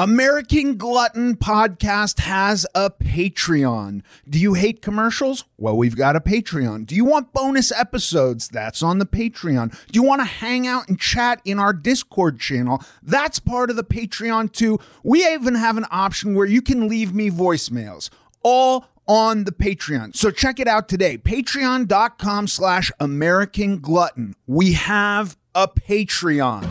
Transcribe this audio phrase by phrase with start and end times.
[0.00, 4.00] American Glutton Podcast has a Patreon.
[4.26, 5.44] Do you hate commercials?
[5.58, 6.86] Well, we've got a Patreon.
[6.86, 8.48] Do you want bonus episodes?
[8.48, 9.76] That's on the Patreon.
[9.92, 12.82] Do you want to hang out and chat in our Discord channel?
[13.02, 14.78] That's part of the Patreon too.
[15.04, 18.08] We even have an option where you can leave me voicemails.
[18.42, 20.16] All on the Patreon.
[20.16, 21.18] So check it out today.
[21.18, 24.34] Patreon.com slash American Glutton.
[24.46, 26.64] We have a Patreon.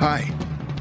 [0.00, 0.28] Hi,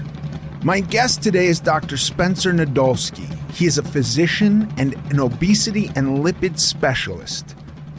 [0.63, 1.97] My guest today is Dr.
[1.97, 3.27] Spencer Nadolsky.
[3.51, 7.57] He is a physician and an obesity and lipid specialist.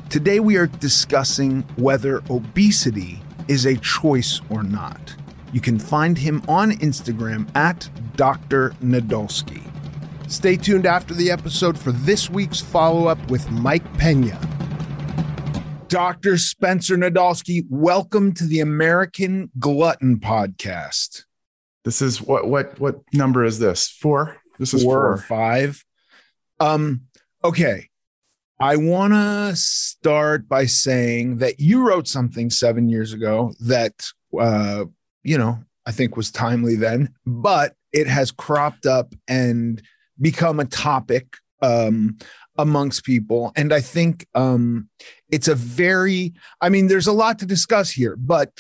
[0.09, 5.17] Today we are discussing whether obesity is a choice or not.
[5.51, 8.69] You can find him on Instagram at Dr.
[8.81, 9.69] Nadolsky.
[10.27, 14.37] Stay tuned after the episode for this week's follow up with Mike Pena.
[15.87, 16.37] Dr.
[16.37, 21.23] Spencer Nadolsky, welcome to the American Glutton Podcast.
[21.85, 23.87] This is what what what number is this?
[23.87, 24.35] Four.
[24.59, 25.11] This is four, four.
[25.13, 25.85] or five.
[26.59, 27.03] Um,
[27.41, 27.87] okay.
[28.59, 34.85] I want to start by saying that you wrote something seven years ago that, uh,
[35.23, 39.81] you know, I think was timely then, but it has cropped up and
[40.19, 42.17] become a topic um,
[42.57, 43.51] amongst people.
[43.55, 44.89] And I think um,
[45.29, 48.51] it's a very, I mean, there's a lot to discuss here, but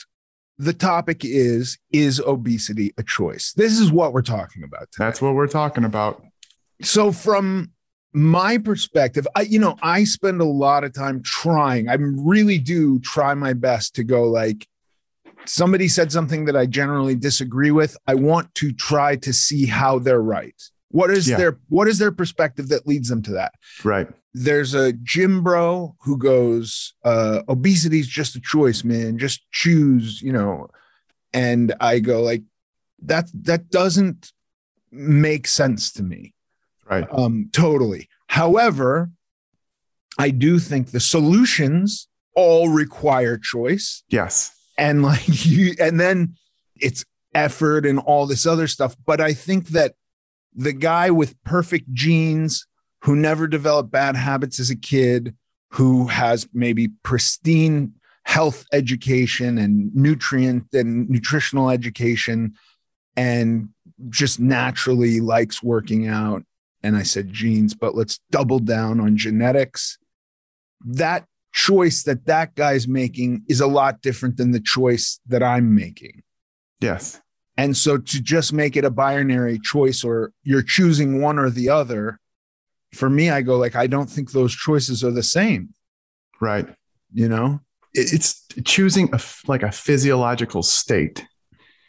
[0.57, 3.53] the topic is is obesity a choice?
[3.53, 4.91] This is what we're talking about.
[4.91, 5.05] Today.
[5.05, 6.23] That's what we're talking about.
[6.81, 7.71] So, from
[8.13, 11.89] my perspective, I, you know, I spend a lot of time trying.
[11.89, 14.67] I really do try my best to go like,
[15.45, 17.95] somebody said something that I generally disagree with.
[18.07, 20.59] I want to try to see how they're right.
[20.89, 21.37] What is Yeah.
[21.37, 23.53] their what is their perspective that leads them to that?
[23.83, 24.07] Right.
[24.33, 29.17] There's a gym bro who goes, uh, obesity is just a choice, man.
[29.17, 30.67] Just choose, you know.
[31.33, 32.43] And I go like,
[33.03, 34.31] that that doesn't
[34.91, 36.33] make sense to me
[36.89, 37.05] Right.
[37.11, 39.11] um totally however
[40.17, 44.51] i do think the solutions all require choice Yes.
[44.77, 46.35] and like you and then
[46.79, 47.03] it's
[47.35, 49.93] effort and all this other stuff but i think that
[50.55, 52.65] the guy with perfect genes
[53.01, 55.35] who never developed bad habits as a kid
[55.71, 57.93] who has maybe pristine
[58.25, 62.53] health education and nutrient and nutritional education
[63.15, 63.69] and
[64.09, 66.43] just naturally likes working out.
[66.83, 69.97] And I said genes, but let's double down on genetics.
[70.85, 75.73] That choice that that guy's making is a lot different than the choice that I'm
[75.73, 76.21] making.
[76.79, 77.19] Yes.
[77.57, 81.69] And so to just make it a binary choice or you're choosing one or the
[81.69, 82.19] other,
[82.93, 85.73] for me, I go like, I don't think those choices are the same.
[86.39, 86.67] Right.
[87.11, 87.59] You know,
[87.93, 91.25] it's choosing a, like a physiological state.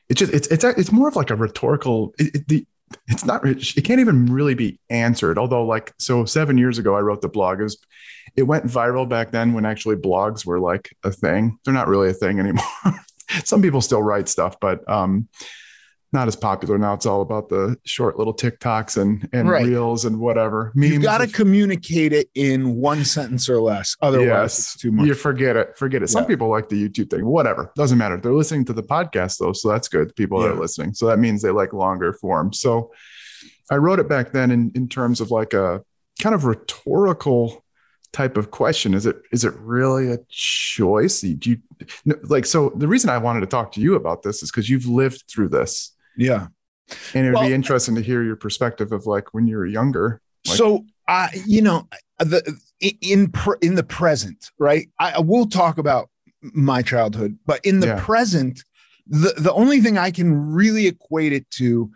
[0.09, 2.67] It's just, it's, it's, it's more of like a rhetorical, it, it, the,
[3.07, 5.37] it's not, it can't even really be answered.
[5.37, 7.61] Although like, so seven years ago, I wrote the blog.
[7.61, 7.79] It was,
[8.37, 11.59] it went viral back then when actually blogs were like a thing.
[11.65, 12.65] They're not really a thing anymore.
[13.45, 15.29] Some people still write stuff, but um,
[16.13, 16.95] not as popular now.
[16.95, 19.65] It's all about the short little TikToks and and right.
[19.67, 20.73] reels and whatever.
[20.75, 23.95] Memes You've got to communicate it in one sentence or less.
[24.01, 25.07] Otherwise, yes, it's too much.
[25.07, 25.77] You forget it.
[25.77, 26.09] Forget it.
[26.09, 26.29] Some yeah.
[26.29, 27.27] people like the YouTube thing.
[27.27, 27.73] Whatever.
[27.77, 28.19] Doesn't matter.
[28.19, 30.11] They're listening to the podcast though, so that's good.
[30.11, 30.49] The people yeah.
[30.49, 30.95] that are listening.
[30.95, 32.53] So that means they like longer form.
[32.53, 32.93] So
[33.71, 35.83] I wrote it back then in in terms of like a
[36.21, 37.65] kind of rhetorical
[38.13, 38.95] type of question.
[38.95, 41.21] Is it is it really a choice?
[41.21, 41.59] Do you
[42.25, 44.87] like so the reason i wanted to talk to you about this is because you've
[44.87, 45.95] lived through this.
[46.17, 46.49] Yeah.
[47.15, 50.21] And it'd well, be interesting to hear your perspective of like when you were younger
[50.47, 51.87] like, so i you know
[52.19, 52.59] the
[53.01, 54.89] in in the present right?
[54.99, 56.09] I will talk about
[56.43, 58.01] my childhood but in the yeah.
[58.01, 58.63] present
[59.07, 61.91] the the only thing i can really equate it to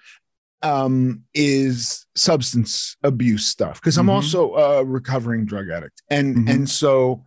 [0.63, 4.17] um, is substance abuse stuff because I'm mm-hmm.
[4.17, 6.49] also a recovering drug addict, and mm-hmm.
[6.49, 7.25] and so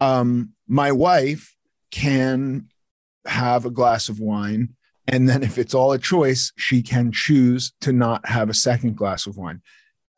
[0.00, 1.54] um, my wife
[1.90, 2.68] can
[3.26, 4.74] have a glass of wine,
[5.08, 8.96] and then if it's all a choice, she can choose to not have a second
[8.96, 9.62] glass of wine.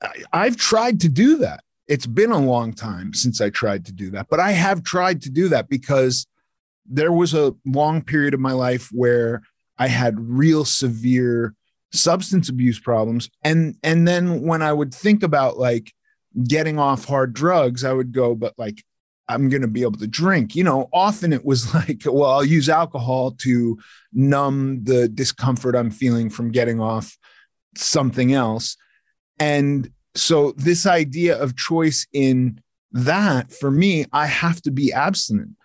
[0.03, 1.65] I, I've tried to do that.
[1.87, 5.23] It's been a long time since I tried to do that, but I have tried
[5.23, 6.27] to do that because
[6.85, 9.43] there was a long period of my life where
[9.79, 11.55] I had real severe
[11.93, 13.31] substance abuse problems.
[13.43, 15.93] And and then when i would think about like
[16.47, 18.85] getting off hard drugs i would go but like
[19.29, 20.55] i'm going to be able to drink.
[20.55, 23.79] You know often it was like well i'll use alcohol to
[24.13, 27.17] numb the discomfort i'm feeling from getting off
[27.77, 28.77] something else.
[29.39, 35.57] And so this idea of choice in that for me i have to be abstinent.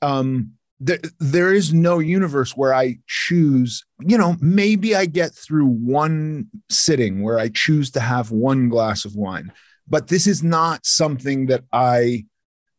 [0.00, 0.52] Um
[0.84, 6.48] there, there is no universe where I choose, you know, maybe I get through one
[6.68, 9.52] sitting where I choose to have one glass of wine,
[9.88, 12.26] but this is not something that I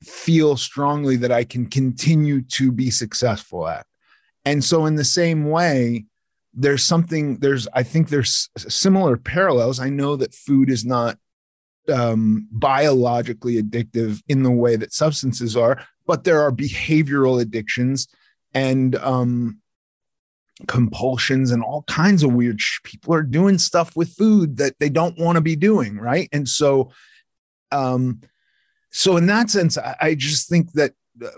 [0.02, 3.86] feel strongly that I can continue to be successful at.
[4.44, 6.06] And so, in the same way,
[6.54, 9.80] there's something, there's, I think there's similar parallels.
[9.80, 11.18] I know that food is not
[11.92, 18.08] um, biologically addictive in the way that substances are, but there are behavioral addictions
[18.54, 19.62] and um,
[20.68, 24.90] compulsions and all kinds of weird sh- people are doing stuff with food that they
[24.90, 26.92] don't want to be doing right and so
[27.72, 28.22] um
[28.92, 31.30] so in that sense i, I just think that uh,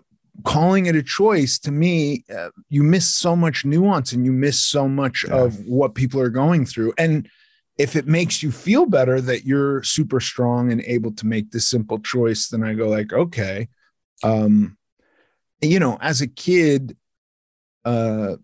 [0.44, 4.64] calling it a choice to me uh, you miss so much nuance and you miss
[4.64, 5.36] so much yeah.
[5.36, 7.30] of what people are going through and
[7.78, 11.68] if it makes you feel better that you're super strong and able to make this
[11.70, 13.70] simple choice then i go like okay
[14.24, 14.78] um
[15.62, 16.96] you know as a kid
[17.86, 18.36] uh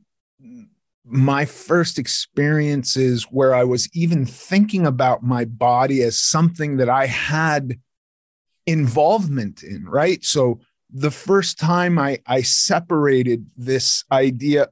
[1.04, 7.06] my first experiences where i was even thinking about my body as something that i
[7.06, 7.80] had
[8.68, 10.24] involvement in right?
[10.24, 10.60] So
[10.94, 14.68] the first time i i separated this idea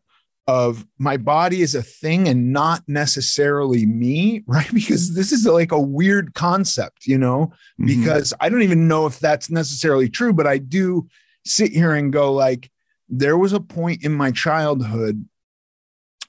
[0.49, 4.73] of my body is a thing and not necessarily me, right?
[4.73, 7.85] Because this is like a weird concept, you know, mm-hmm.
[7.85, 11.07] because I don't even know if that's necessarily true, but I do
[11.45, 12.71] sit here and go, like,
[13.07, 15.23] there was a point in my childhood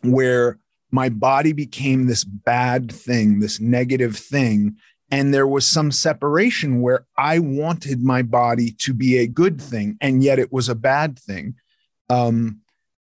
[0.03, 0.59] where
[0.91, 4.77] my body became this bad thing, this negative thing.
[5.11, 9.97] And there was some separation where I wanted my body to be a good thing,
[10.03, 11.55] and yet it was a bad thing.
[12.11, 12.60] Um,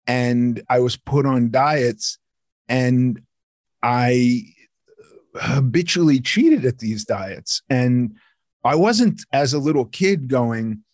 [0.06, 2.18] and I was put on diets
[2.68, 3.20] and
[3.82, 4.44] I
[5.34, 7.62] habitually cheated at these diets.
[7.68, 8.16] And
[8.64, 10.84] I wasn't as a little kid going,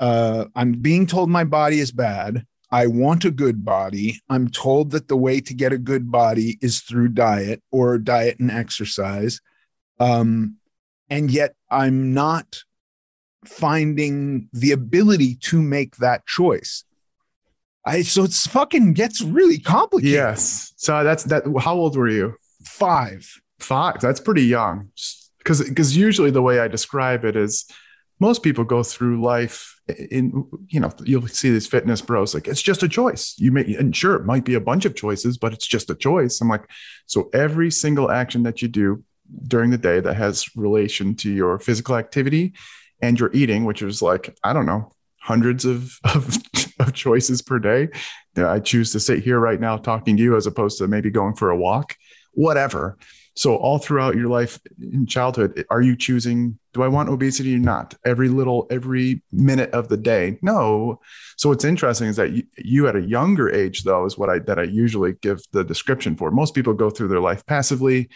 [0.00, 2.44] uh, I'm being told my body is bad.
[2.70, 4.20] I want a good body.
[4.30, 8.40] I'm told that the way to get a good body is through diet or diet
[8.40, 9.40] and exercise.
[10.00, 10.56] Um,
[11.10, 12.62] and yet I'm not
[13.44, 16.84] finding the ability to make that choice.
[17.84, 20.14] I so it's fucking gets really complicated.
[20.14, 20.72] Yes.
[20.76, 21.44] So that's that.
[21.60, 22.36] How old were you?
[22.64, 23.40] Five.
[23.58, 24.00] Five.
[24.00, 24.90] That's pretty young.
[25.38, 27.66] Because because usually the way I describe it is
[28.22, 32.62] most people go through life in you know you'll see these fitness bros like it's
[32.62, 35.52] just a choice you may and sure it might be a bunch of choices but
[35.52, 36.68] it's just a choice i'm like
[37.06, 39.02] so every single action that you do
[39.48, 42.52] during the day that has relation to your physical activity
[43.00, 46.36] and your eating which is like i don't know hundreds of, of,
[46.78, 47.88] of choices per day
[48.36, 51.34] i choose to sit here right now talking to you as opposed to maybe going
[51.34, 51.96] for a walk
[52.32, 52.96] whatever
[53.34, 57.58] so all throughout your life in childhood, are you choosing, do I want obesity or
[57.58, 57.94] not?
[58.04, 60.38] Every little, every minute of the day?
[60.42, 61.00] No.
[61.36, 64.40] So what's interesting is that you, you at a younger age, though, is what I,
[64.40, 66.30] that I usually give the description for.
[66.30, 68.10] Most people go through their life passively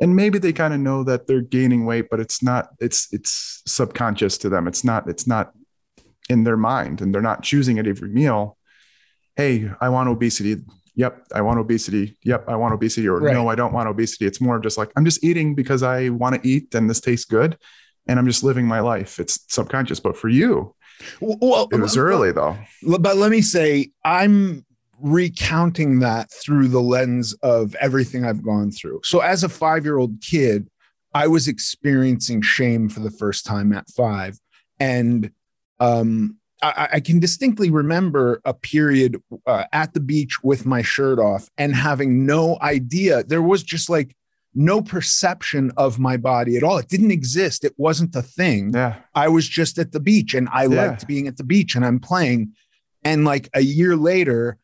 [0.00, 3.62] and maybe they kind of know that they're gaining weight, but it's not, it's, it's
[3.66, 4.68] subconscious to them.
[4.68, 5.52] It's not, it's not
[6.28, 8.56] in their mind and they're not choosing at every meal.
[9.36, 10.56] Hey, I want obesity
[10.98, 12.18] yep, I want obesity.
[12.24, 13.08] Yep, I want obesity.
[13.08, 13.32] Or right.
[13.32, 14.26] no, I don't want obesity.
[14.26, 17.00] It's more of just like, I'm just eating because I want to eat and this
[17.00, 17.56] tastes good.
[18.08, 19.20] And I'm just living my life.
[19.20, 20.00] It's subconscious.
[20.00, 20.74] But for you,
[21.20, 22.58] well, it was early though.
[22.82, 24.66] But let me say, I'm
[25.00, 29.02] recounting that through the lens of everything I've gone through.
[29.04, 30.68] So as a five year old kid,
[31.14, 34.36] I was experiencing shame for the first time at five.
[34.80, 35.30] And
[35.80, 41.18] um, I, I, can distinctly remember a period uh, at the beach with my shirt
[41.20, 43.22] off and having no idea.
[43.22, 44.16] There was just like
[44.54, 46.78] no perception of my body at all.
[46.78, 47.64] It didn't exist.
[47.64, 48.72] It wasn't a thing.
[48.74, 48.96] Yeah.
[49.14, 50.88] I was just at the beach and I yeah.
[50.88, 52.54] liked being at the beach and I'm playing.
[53.04, 54.58] And like a year later,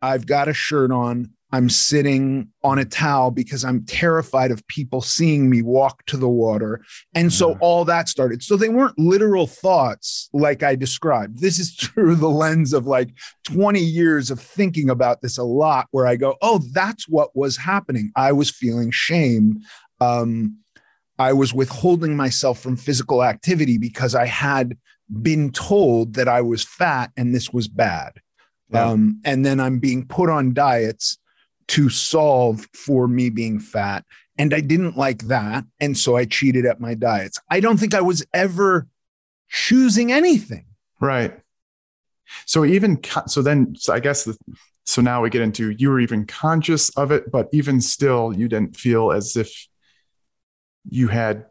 [0.00, 1.32] I've got a shirt on.
[1.52, 6.28] I'm sitting on a towel because I'm terrified of people seeing me walk to the
[6.28, 6.82] water.
[7.14, 8.42] And so all that started.
[8.42, 11.40] So they weren't literal thoughts like I described.
[11.40, 13.10] This is through the lens of like
[13.44, 17.56] 20 years of thinking about this a lot, where I go, oh, that's what was
[17.56, 18.10] happening.
[18.16, 19.60] I was feeling shame.
[20.00, 20.58] Um,
[21.18, 24.76] I was withholding myself from physical activity because I had
[25.22, 28.20] been told that I was fat and this was bad.
[28.70, 28.84] Yeah.
[28.90, 31.18] Um, and then I'm being put on diets
[31.68, 34.04] to solve for me being fat.
[34.38, 35.64] And I didn't like that.
[35.80, 37.40] And so I cheated at my diets.
[37.50, 38.86] I don't think I was ever
[39.48, 40.66] choosing anything.
[41.00, 41.38] Right.
[42.44, 44.36] So even, so then, so I guess, the,
[44.84, 48.48] so now we get into you were even conscious of it, but even still, you
[48.48, 49.66] didn't feel as if
[50.88, 51.46] you had,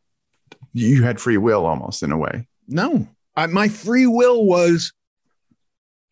[0.73, 2.47] you had free will almost in a way.
[2.67, 4.93] No, I, my free will was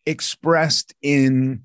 [0.06, 1.62] expressed in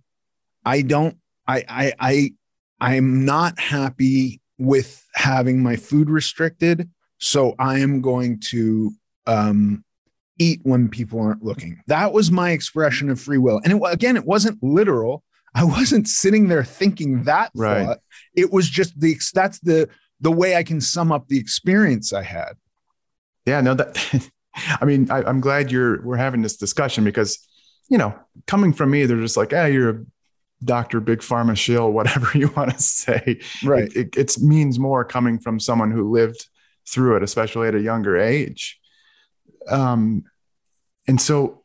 [0.65, 1.17] I don't
[1.49, 2.33] I I I
[2.79, 8.91] I'm not happy with having my food restricted, so I am going to
[9.25, 9.83] um,
[10.37, 11.81] eat when people aren't looking.
[11.87, 15.23] That was my expression of free will, and it, again, it wasn't literal.
[15.55, 17.85] I wasn't sitting there thinking that right.
[17.85, 17.99] thought.
[18.35, 19.89] It was just the that's the
[20.21, 22.53] the way I can sum up the experience I had.
[23.45, 27.39] Yeah, no, that I mean, I, am glad you're we're having this discussion because
[27.89, 28.13] you know,
[28.45, 30.05] coming from me, they're just like, ah, hey, you're a
[30.63, 30.99] Dr.
[30.99, 33.39] Big Pharma shill, whatever you want to say.
[33.63, 33.93] Right.
[33.95, 36.47] It, it, means more coming from someone who lived
[36.87, 38.79] through it, especially at a younger age.
[39.69, 40.23] Um,
[41.07, 41.63] and so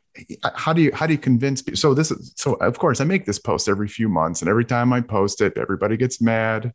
[0.55, 3.05] how do you how do you convince people so this is so of course i
[3.05, 6.73] make this post every few months and every time i post it everybody gets mad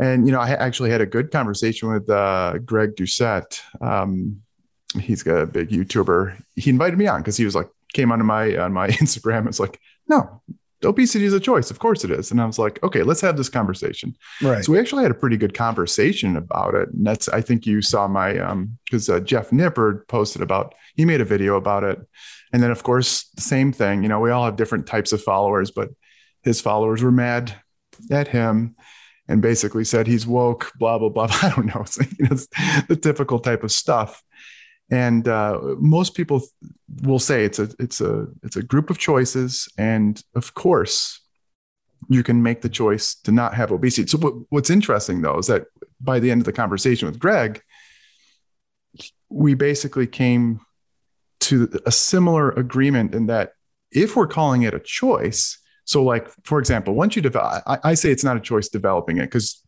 [0.00, 4.40] and you know i actually had a good conversation with uh, greg doucette um,
[4.98, 8.56] he's a big youtuber he invited me on because he was like came onto my
[8.56, 10.40] on my instagram it's like no
[10.84, 11.70] obesity is a choice.
[11.70, 12.30] Of course it is.
[12.30, 14.16] And I was like, okay, let's have this conversation.
[14.40, 14.64] Right.
[14.64, 16.88] So we actually had a pretty good conversation about it.
[16.90, 21.04] And that's, I think you saw my, um, because uh, Jeff Nippard posted about, he
[21.04, 22.00] made a video about it.
[22.52, 24.02] And then, of course, the same thing.
[24.02, 25.90] You know, we all have different types of followers, but
[26.42, 27.54] his followers were mad
[28.10, 28.74] at him
[29.28, 31.28] and basically said he's woke, blah, blah, blah.
[31.42, 31.82] I don't know.
[31.82, 32.48] It's, you know, it's
[32.88, 34.22] the typical type of stuff
[34.90, 36.42] and uh, most people
[37.02, 39.68] will say it's a it's a it's a group of choices.
[39.78, 41.20] And of course
[42.08, 44.08] you can make the choice to not have obesity.
[44.08, 45.66] So what, what's interesting though is that
[46.00, 47.62] by the end of the conversation with greg
[49.28, 50.60] we basically came
[51.40, 53.52] to a similar agreement in that
[53.92, 57.94] if we're calling it a choice so like for example once you develop I, I
[57.94, 59.62] say it's not a choice developing it because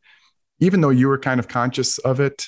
[0.59, 2.47] even though you were kind of conscious of it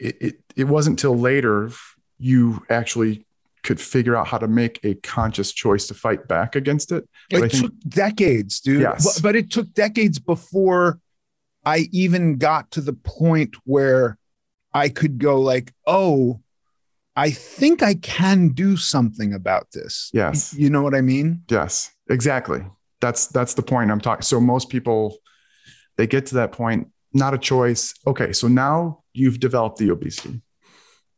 [0.00, 1.70] it, it, it wasn't till later
[2.18, 3.26] you actually
[3.62, 7.06] could figure out how to make a conscious choice to fight back against it.
[7.28, 8.80] But it think, took decades, dude.
[8.80, 9.20] Yes.
[9.20, 10.98] But, but it took decades before
[11.64, 14.16] I even got to the point where
[14.72, 16.40] I could go like, oh,
[17.14, 20.10] I think I can do something about this.
[20.14, 20.54] Yes.
[20.54, 21.42] You know what I mean?
[21.50, 22.64] Yes, exactly.
[23.00, 24.22] That's that's the point I'm talking.
[24.22, 25.18] So most people
[25.96, 27.94] they get to that point, not a choice.
[28.06, 30.42] Okay, so now you've developed the obesity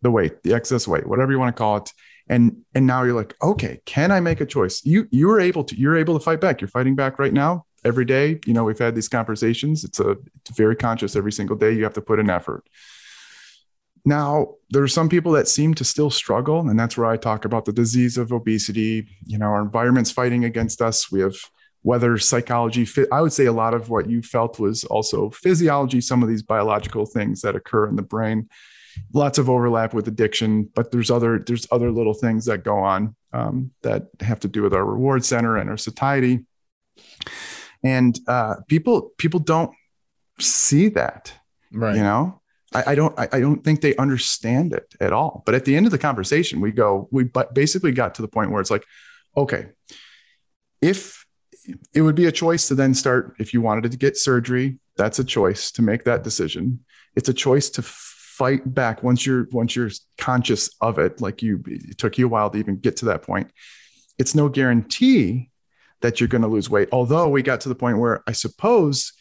[0.02, 1.90] the weight, the excess weight, whatever you want to call it.
[2.28, 4.84] And and now you're like, okay, can I make a choice?
[4.84, 6.60] You you are able to, you're able to fight back.
[6.60, 8.38] You're fighting back right now every day.
[8.46, 9.84] You know, we've had these conversations.
[9.84, 11.72] It's a it's very conscious every single day.
[11.72, 12.64] You have to put in effort.
[14.04, 17.44] Now, there are some people that seem to still struggle, and that's where I talk
[17.44, 19.06] about the disease of obesity.
[19.26, 21.10] You know, our environment's fighting against us.
[21.10, 21.36] We have
[21.82, 22.86] weather psychology.
[23.10, 26.42] I would say a lot of what you felt was also physiology, some of these
[26.42, 28.48] biological things that occur in the brain.
[29.12, 33.16] Lots of overlap with addiction, but there's other there's other little things that go on
[33.32, 36.44] um, that have to do with our reward center and our satiety.
[37.82, 39.72] And uh, people people don't
[40.38, 41.32] see that,
[41.72, 41.96] right?
[41.96, 42.42] You know,
[42.74, 45.42] I, I don't I, I, don't think they understand it at all.
[45.46, 48.50] But at the end of the conversation, we go we basically got to the point
[48.50, 48.84] where it's like,
[49.36, 49.68] okay,
[50.82, 51.21] if
[51.94, 55.18] it would be a choice to then start if you wanted to get surgery, that's
[55.18, 56.80] a choice to make that decision.
[57.14, 61.20] It's a choice to fight back once you're once you're conscious of it.
[61.20, 63.50] Like you, it took you a while to even get to that point.
[64.18, 65.50] It's no guarantee
[66.00, 66.88] that you're going to lose weight.
[66.92, 69.12] Although we got to the point where I suppose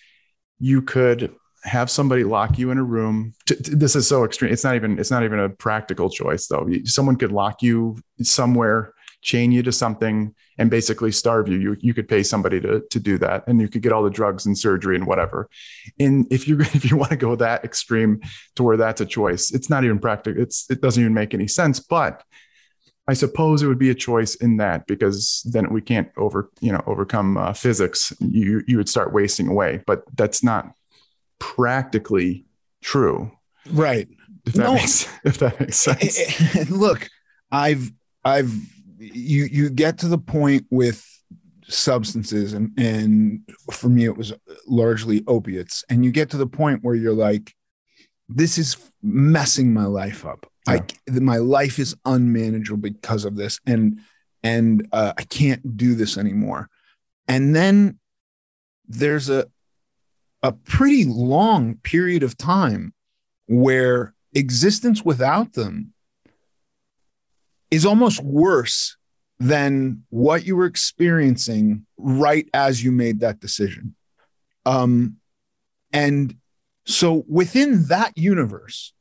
[0.59, 4.51] you could have somebody lock you in a room to, to, this is so extreme
[4.51, 8.93] it's not even it's not even a practical choice though someone could lock you somewhere
[9.21, 12.99] chain you to something and basically starve you you, you could pay somebody to, to
[12.99, 15.49] do that and you could get all the drugs and surgery and whatever
[15.99, 18.19] and if you if you want to go that extreme
[18.55, 21.47] to where that's a choice it's not even practical it's it doesn't even make any
[21.47, 22.23] sense but
[23.07, 26.71] I suppose it would be a choice in that because then we can't over you
[26.71, 28.13] know overcome uh, physics.
[28.19, 30.71] You you would start wasting away, but that's not
[31.39, 32.45] practically
[32.81, 33.31] true.
[33.69, 34.07] Right.
[34.45, 34.73] If that, no.
[34.75, 36.69] makes, if that makes sense.
[36.69, 37.09] Look,
[37.51, 37.91] I've,
[38.23, 38.53] I've,
[39.01, 41.05] you, you get to the point with
[41.67, 43.41] substances and, and
[43.71, 44.33] for me, it was
[44.67, 45.83] largely opiates.
[45.89, 47.53] And you get to the point where you're like,
[48.29, 50.45] this is messing my life up.
[50.67, 50.81] Yeah.
[51.09, 53.59] I, my life is unmanageable because of this.
[53.65, 53.99] And,
[54.43, 56.69] and uh, I can't do this anymore.
[57.27, 57.99] And then
[58.87, 59.47] there's a,
[60.43, 62.93] a pretty long period of time
[63.47, 65.90] where existence without them
[67.71, 68.97] is almost worse
[69.39, 73.95] than what you were experiencing right as you made that decision.
[74.65, 75.17] Um,
[75.91, 76.35] and
[76.85, 78.93] so within that universe,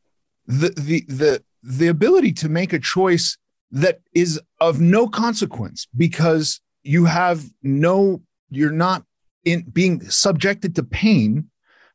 [0.46, 3.36] the the the the ability to make a choice
[3.70, 9.04] that is of no consequence because you have no you're not
[9.44, 11.50] in being subjected to pain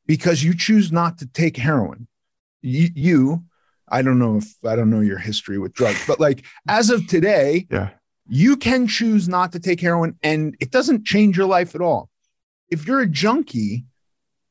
[0.05, 2.07] because you choose not to take heroin.
[2.61, 3.43] You, you,
[3.89, 7.05] I don't know if I don't know your history with drugs, but like as of
[7.07, 7.89] today, yeah,
[8.27, 12.09] you can choose not to take heroin and it doesn't change your life at all.
[12.69, 13.85] If you're a junkie,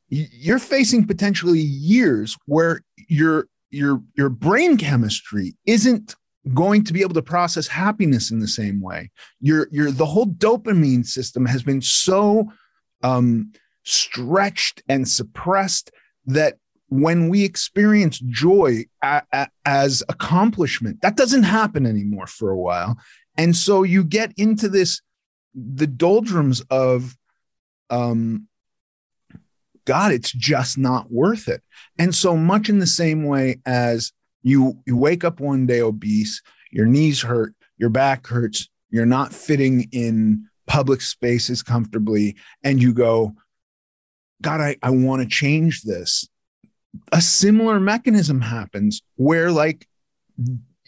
[0.09, 6.15] you're facing potentially years where your your your brain chemistry isn't
[6.53, 9.11] going to be able to process happiness in the same way.
[9.41, 12.53] Your your the whole dopamine system has been so
[13.03, 15.91] um, stretched and suppressed
[16.27, 16.59] that
[17.01, 22.97] when we experience joy a, a, as accomplishment, that doesn't happen anymore for a while.
[23.37, 25.01] And so you get into this,
[25.55, 27.17] the doldrums of,
[27.91, 28.47] um,
[29.87, 31.63] God, it's just not worth it.
[31.99, 36.43] And so much in the same way as you, you wake up one day obese,
[36.71, 42.95] your knees hurt, your back hurts, you're not fitting in public spaces comfortably and you
[42.95, 43.35] go,
[44.41, 46.29] God, I, I want to change this.
[47.13, 49.89] A similar mechanism happens where, like,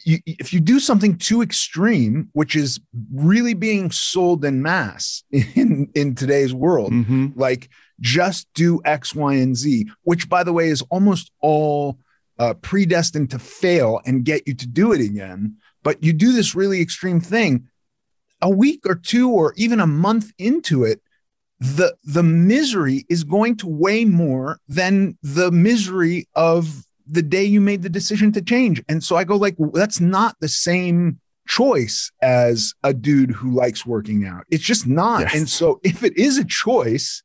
[0.04, 2.80] you, if you do something too extreme, which is
[3.12, 7.28] really being sold in mass in, in today's world, mm-hmm.
[7.34, 7.68] like
[8.00, 11.98] just do X, Y, and Z, which, by the way, is almost all
[12.38, 15.56] uh, predestined to fail and get you to do it again.
[15.82, 17.68] But you do this really extreme thing,
[18.42, 21.00] a week or two or even a month into it
[21.58, 27.60] the the misery is going to weigh more than the misery of the day you
[27.60, 28.82] made the decision to change.
[28.88, 33.86] And so i go like that's not the same choice as a dude who likes
[33.86, 34.44] working out.
[34.50, 35.20] It's just not.
[35.20, 35.34] Yes.
[35.34, 37.22] and so if it is a choice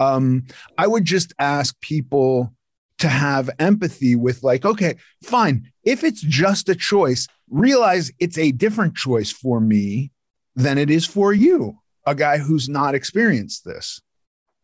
[0.00, 0.44] um
[0.78, 2.54] i would just ask people
[2.98, 5.70] to have empathy with like okay fine.
[5.84, 10.10] If it's just a choice realize it's a different choice for me
[10.56, 14.00] than it is for you, a guy who's not experienced this.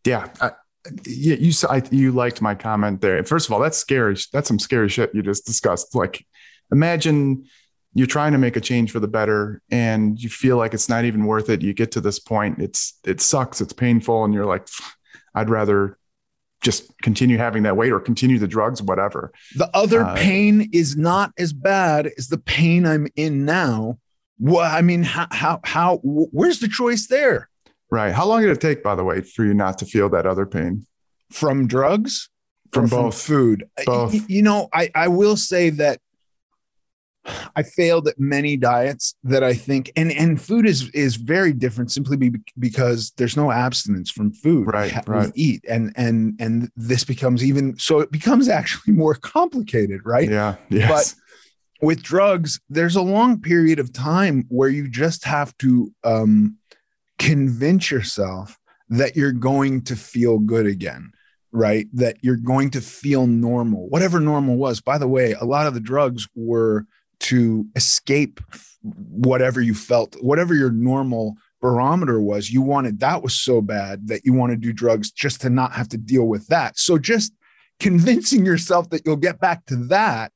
[0.05, 0.29] Yeah.
[0.41, 0.53] I,
[1.05, 3.23] you, you, I, you liked my comment there.
[3.25, 4.17] First of all, that's scary.
[4.33, 5.95] That's some scary shit you just discussed.
[5.95, 6.25] Like,
[6.73, 7.45] imagine
[7.95, 11.05] you're trying to make a change for the better and you feel like it's not
[11.05, 11.63] even worth it.
[11.63, 14.25] You get to this point, it's, it sucks, it's painful.
[14.25, 14.69] And you're like,
[15.35, 15.99] I'd rather
[16.61, 19.33] just continue having that weight or continue the drugs, whatever.
[19.57, 23.99] The other uh, pain is not as bad as the pain I'm in now.
[24.39, 27.49] Well, I mean, how, how, how, where's the choice there?
[27.91, 28.13] Right.
[28.13, 30.47] How long did it take, by the way, for you not to feel that other
[30.47, 30.87] pain?
[31.31, 32.29] From drugs?
[32.73, 33.21] From, from both.
[33.21, 33.71] From food.
[33.87, 34.15] Both.
[34.15, 36.01] You, you know, I, I will say that
[37.57, 41.91] I failed at many diets that I think, and and food is is very different
[41.91, 44.67] simply be, because there's no abstinence from food.
[44.67, 45.33] Right, we right.
[45.35, 50.29] eat, and and and this becomes even so it becomes actually more complicated, right?
[50.29, 50.89] Yeah, yes.
[50.89, 51.15] But
[51.81, 56.57] with drugs, there's a long period of time where you just have to um,
[57.19, 61.13] convince yourself that you're going to feel good again
[61.53, 61.87] right?
[61.93, 64.81] That you're going to feel normal, whatever normal was.
[64.81, 66.87] By the way, a lot of the drugs were
[67.21, 68.41] to escape
[68.83, 72.51] whatever you felt, whatever your normal barometer was.
[72.51, 75.73] You wanted that was so bad that you want to do drugs just to not
[75.73, 76.79] have to deal with that.
[76.79, 77.33] So just
[77.81, 80.33] convincing yourself that you'll get back to that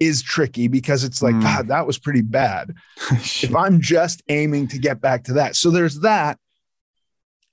[0.00, 1.42] is tricky because it's like, mm.
[1.42, 2.74] God, that was pretty bad.
[3.10, 5.54] if I'm just aiming to get back to that.
[5.54, 6.38] So there's that.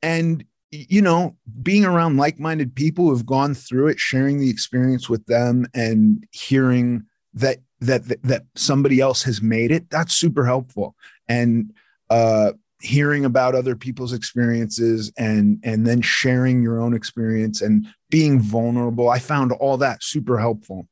[0.01, 5.09] And, you know, being around like minded people who've gone through it, sharing the experience
[5.09, 10.45] with them and hearing that that, that that somebody else has made it that's super
[10.45, 10.95] helpful
[11.27, 11.71] and
[12.09, 18.39] uh hearing about other people's experiences and and then sharing your own experience and being
[18.39, 20.87] vulnerable i found all that super helpful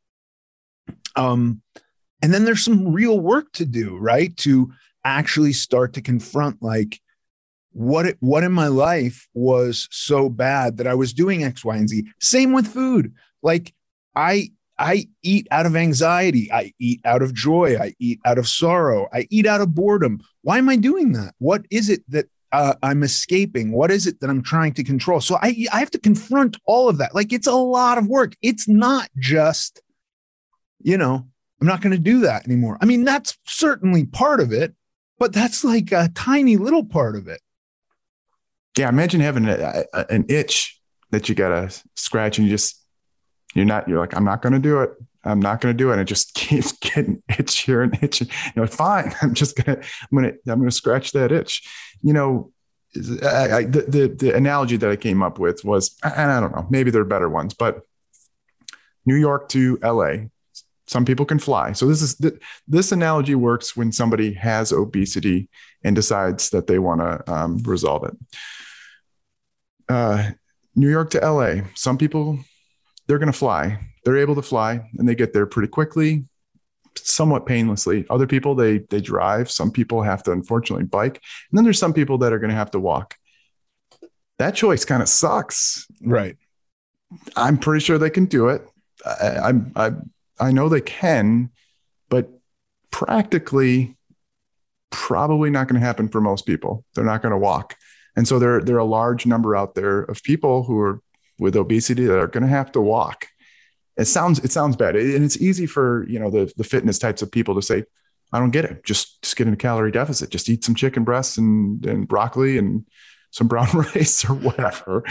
[1.15, 1.61] um
[2.21, 4.71] and then there's some real work to do right to
[5.03, 6.99] actually start to confront like
[7.71, 11.75] what it, what in my life was so bad that i was doing x y
[11.75, 13.73] and z same with food like
[14.15, 16.51] i I eat out of anxiety.
[16.51, 17.77] I eat out of joy.
[17.79, 19.07] I eat out of sorrow.
[19.13, 20.21] I eat out of boredom.
[20.41, 21.33] Why am I doing that?
[21.39, 23.71] What is it that uh, I'm escaping?
[23.71, 25.21] What is it that I'm trying to control?
[25.21, 27.15] So I, I have to confront all of that.
[27.15, 28.33] Like it's a lot of work.
[28.41, 29.81] It's not just,
[30.81, 31.27] you know,
[31.61, 32.77] I'm not going to do that anymore.
[32.81, 34.75] I mean, that's certainly part of it,
[35.17, 37.41] but that's like a tiny little part of it.
[38.77, 38.89] Yeah.
[38.89, 40.79] Imagine having a, a, an itch
[41.11, 42.85] that you got to scratch and you just
[43.55, 44.91] you're not you're like i'm not going to do it
[45.23, 48.61] i'm not going to do it and it just keeps getting itchier and itchy you
[48.61, 51.67] know fine i'm just going to i'm going to i'm going to scratch that itch
[52.03, 52.51] you know
[53.23, 56.55] I, I, the, the, the analogy that i came up with was and i don't
[56.55, 57.81] know maybe there are better ones but
[59.05, 60.15] new york to la
[60.87, 62.21] some people can fly so this is
[62.67, 65.49] this analogy works when somebody has obesity
[65.83, 68.15] and decides that they want to um, resolve it
[69.89, 70.31] uh,
[70.75, 72.39] new york to la some people
[73.07, 73.79] they're going to fly.
[74.03, 76.25] They're able to fly and they get there pretty quickly,
[76.95, 78.05] somewhat painlessly.
[78.09, 79.49] Other people they they drive.
[79.51, 81.21] Some people have to unfortunately bike,
[81.51, 83.15] and then there's some people that are going to have to walk.
[84.37, 85.87] That choice kind of sucks.
[86.01, 86.37] Right.
[87.35, 88.67] I'm pretty sure they can do it.
[89.05, 89.91] I, I'm I
[90.39, 91.51] I know they can,
[92.09, 92.29] but
[92.91, 93.97] practically,
[94.91, 96.85] probably not going to happen for most people.
[96.93, 97.75] They're not going to walk.
[98.15, 101.01] And so there, there are a large number out there of people who are
[101.39, 103.27] with obesity that are going to have to walk.
[103.97, 107.21] It sounds it sounds bad, and it's easy for you know the the fitness types
[107.21, 107.85] of people to say,
[108.33, 108.83] "I don't get it.
[108.83, 110.29] Just just get in a calorie deficit.
[110.29, 112.85] Just eat some chicken breasts and and broccoli and
[113.31, 115.03] some brown rice or whatever."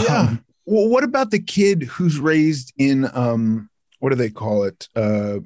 [0.00, 0.18] Yeah.
[0.18, 4.88] Um, well, what about the kid who's raised in um what do they call it?
[4.94, 5.38] Uh,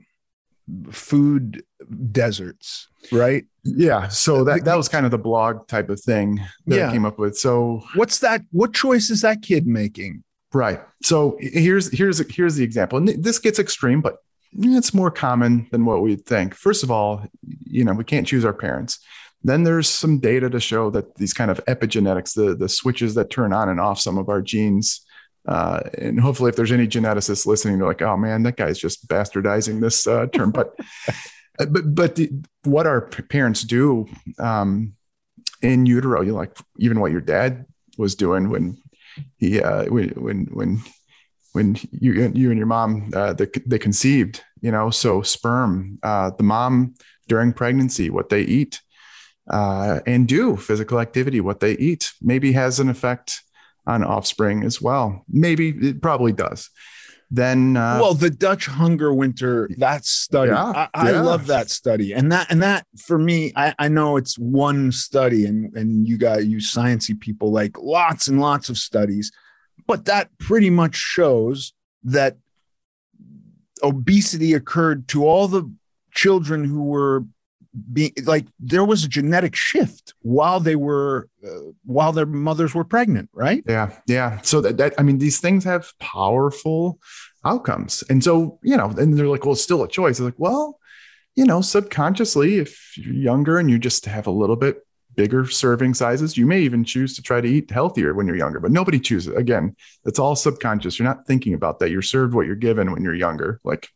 [0.91, 1.65] food
[2.11, 3.45] deserts, right?
[3.65, 4.09] Yeah.
[4.09, 6.89] So that that was kind of the blog type of thing that yeah.
[6.89, 7.37] I came up with.
[7.37, 8.43] So what's that?
[8.51, 10.25] What choice is that kid making?
[10.53, 10.81] Right.
[11.03, 14.19] So here's here's here's the example, and this gets extreme, but
[14.53, 16.55] it's more common than what we'd think.
[16.55, 17.25] First of all,
[17.65, 18.99] you know, we can't choose our parents.
[19.45, 23.31] Then there's some data to show that these kind of epigenetics, the the switches that
[23.31, 25.05] turn on and off some of our genes,
[25.47, 29.09] uh, and hopefully, if there's any geneticists listening, they're like, "Oh man, that guy's just
[29.09, 30.75] bastardizing this uh, term." but
[31.59, 32.31] uh, but but the,
[32.65, 34.07] what our parents do
[34.39, 34.95] um,
[35.61, 37.67] in utero, you like even what your dad
[37.99, 38.79] was doing when
[39.39, 40.83] he uh, when when when
[41.53, 46.31] when you you and your mom uh, they, they conceived, you know, so sperm, uh,
[46.31, 46.95] the mom
[47.29, 48.81] during pregnancy, what they eat
[49.51, 53.43] uh, and do physical activity, what they eat, maybe has an effect
[53.87, 55.25] on offspring as well.
[55.29, 56.71] Maybe it probably does.
[57.35, 62.13] Then, uh, well, the Dutch hunger winter that study, yeah, I, I love that study,
[62.13, 66.19] and that and that for me, I, I know it's one study, and and you
[66.19, 69.33] got you sciencey people like lots and lots of studies,
[69.87, 71.73] but that pretty much shows
[72.05, 72.37] that
[73.83, 75.73] obesity occurred to all the
[76.15, 77.25] children who were
[77.93, 82.85] being like there was a genetic shift while they were uh, while their mothers were
[82.85, 83.65] pregnant right?
[83.67, 84.41] Yeah yeah.
[84.43, 86.99] So that, that i mean these things have powerful
[87.45, 88.05] outcomes.
[88.11, 90.19] And so you know and they're like well it's still a choice.
[90.19, 90.79] They're like well
[91.35, 95.93] you know subconsciously if you're younger and you just have a little bit bigger serving
[95.93, 99.01] sizes you may even choose to try to eat healthier when you're younger but nobody
[99.01, 99.35] chooses.
[99.35, 100.99] Again it's all subconscious.
[100.99, 101.91] You're not thinking about that.
[101.91, 103.61] You're served what you're given when you're younger.
[103.65, 103.89] Like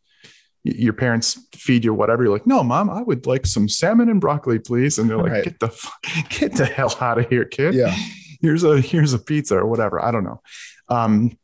[0.75, 2.23] your parents feed you whatever.
[2.23, 4.97] You're like, no, mom, I would like some salmon and broccoli, please.
[4.97, 5.43] And they're like, right.
[5.43, 5.89] get the
[6.29, 7.75] get the hell out of here, kid.
[7.75, 7.95] Yeah.
[8.41, 10.03] Here's a here's a pizza or whatever.
[10.03, 10.41] I don't know.
[10.89, 11.37] Um,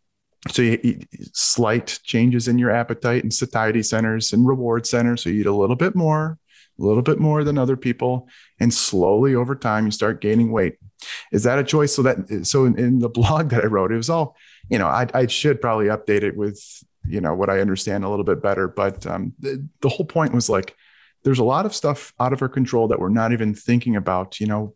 [0.49, 5.23] so you eat slight changes in your appetite and satiety centers and reward centers.
[5.23, 6.37] So you eat a little bit more,
[6.77, 8.27] a little bit more than other people,
[8.59, 10.75] and slowly over time you start gaining weight.
[11.31, 11.95] Is that a choice?
[11.95, 14.35] So that so in, in the blog that I wrote, it was all
[14.69, 14.87] you know.
[14.87, 16.61] I, I should probably update it with
[17.07, 18.67] you know what I understand a little bit better.
[18.67, 20.75] But um, the, the whole point was like,
[21.23, 24.39] there's a lot of stuff out of our control that we're not even thinking about.
[24.39, 24.75] You know,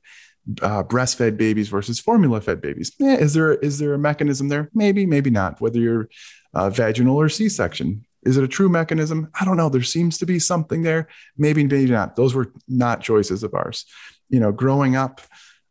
[0.61, 2.91] uh, breastfed babies versus formula fed babies.
[3.01, 4.69] Eh, is there is there a mechanism there?
[4.73, 5.59] Maybe, maybe not.
[5.59, 6.09] Whether you're
[6.53, 9.29] uh, vaginal or C-section, is it a true mechanism?
[9.39, 9.69] I don't know.
[9.69, 11.07] There seems to be something there.
[11.37, 12.15] Maybe, maybe not.
[12.15, 13.85] Those were not choices of ours.
[14.29, 15.21] You know, growing up,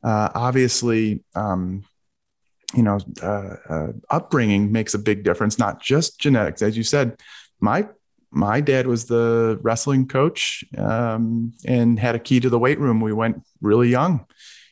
[0.03, 1.85] uh, obviously, um,
[2.77, 6.61] you know, uh, uh, upbringing makes a big difference, not just genetics.
[6.61, 7.19] As you said,
[7.59, 7.89] my
[8.31, 13.01] my dad was the wrestling coach um, and had a key to the weight room.
[13.01, 14.27] We went really young.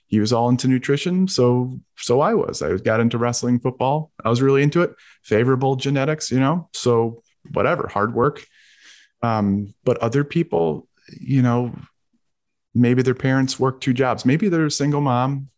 [0.06, 2.60] He was all into nutrition, so so I was.
[2.60, 4.12] I got into wrestling, football.
[4.22, 4.94] I was really into it.
[5.22, 6.68] Favorable genetics, you know.
[6.74, 8.44] So whatever, hard work.
[9.22, 11.74] Um, but other people, you know,
[12.74, 14.26] maybe their parents work two jobs.
[14.26, 15.48] Maybe they're a single mom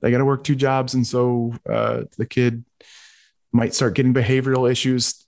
[0.00, 2.64] they got to work two jobs, and so uh, the kid
[3.52, 5.24] might start getting behavioral issues.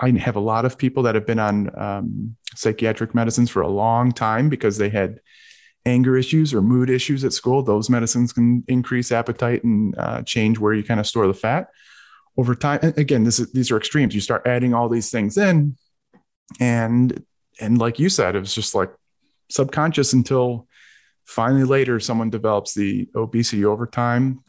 [0.00, 3.68] I have a lot of people that have been on um, psychiatric medicines for a
[3.68, 5.20] long time because they had
[5.86, 7.62] anger issues or mood issues at school.
[7.62, 11.68] Those medicines can increase appetite and uh, change where you kind of store the fat
[12.36, 12.80] over time.
[12.82, 14.14] And again, this is, these are extremes.
[14.14, 15.76] You start adding all these things in,
[16.60, 17.24] and
[17.60, 18.90] and like you said, it was just like
[19.48, 20.68] subconscious until
[21.30, 24.42] Finally, later, someone develops the obesity over time,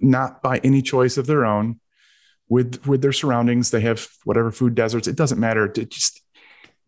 [0.00, 1.78] not by any choice of their own,
[2.48, 3.70] with with their surroundings.
[3.70, 5.06] They have whatever food deserts.
[5.06, 5.66] It doesn't matter.
[5.66, 6.20] It just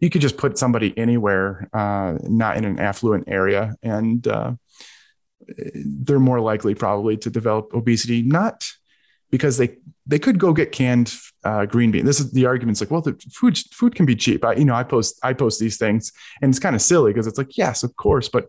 [0.00, 4.54] you could just put somebody anywhere, uh, not in an affluent area, and uh,
[5.74, 8.22] they're more likely probably to develop obesity.
[8.22, 8.66] Not
[9.30, 12.06] because they they could go get canned uh, green bean.
[12.06, 14.44] This is the argument's like, well, the food food can be cheap.
[14.44, 17.28] I, you know, I post I post these things, and it's kind of silly because
[17.28, 18.46] it's like, yes, of course, but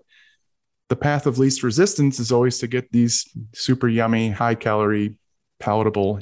[0.94, 5.16] the path of least resistance is always to get these super yummy, high calorie,
[5.60, 6.22] palatable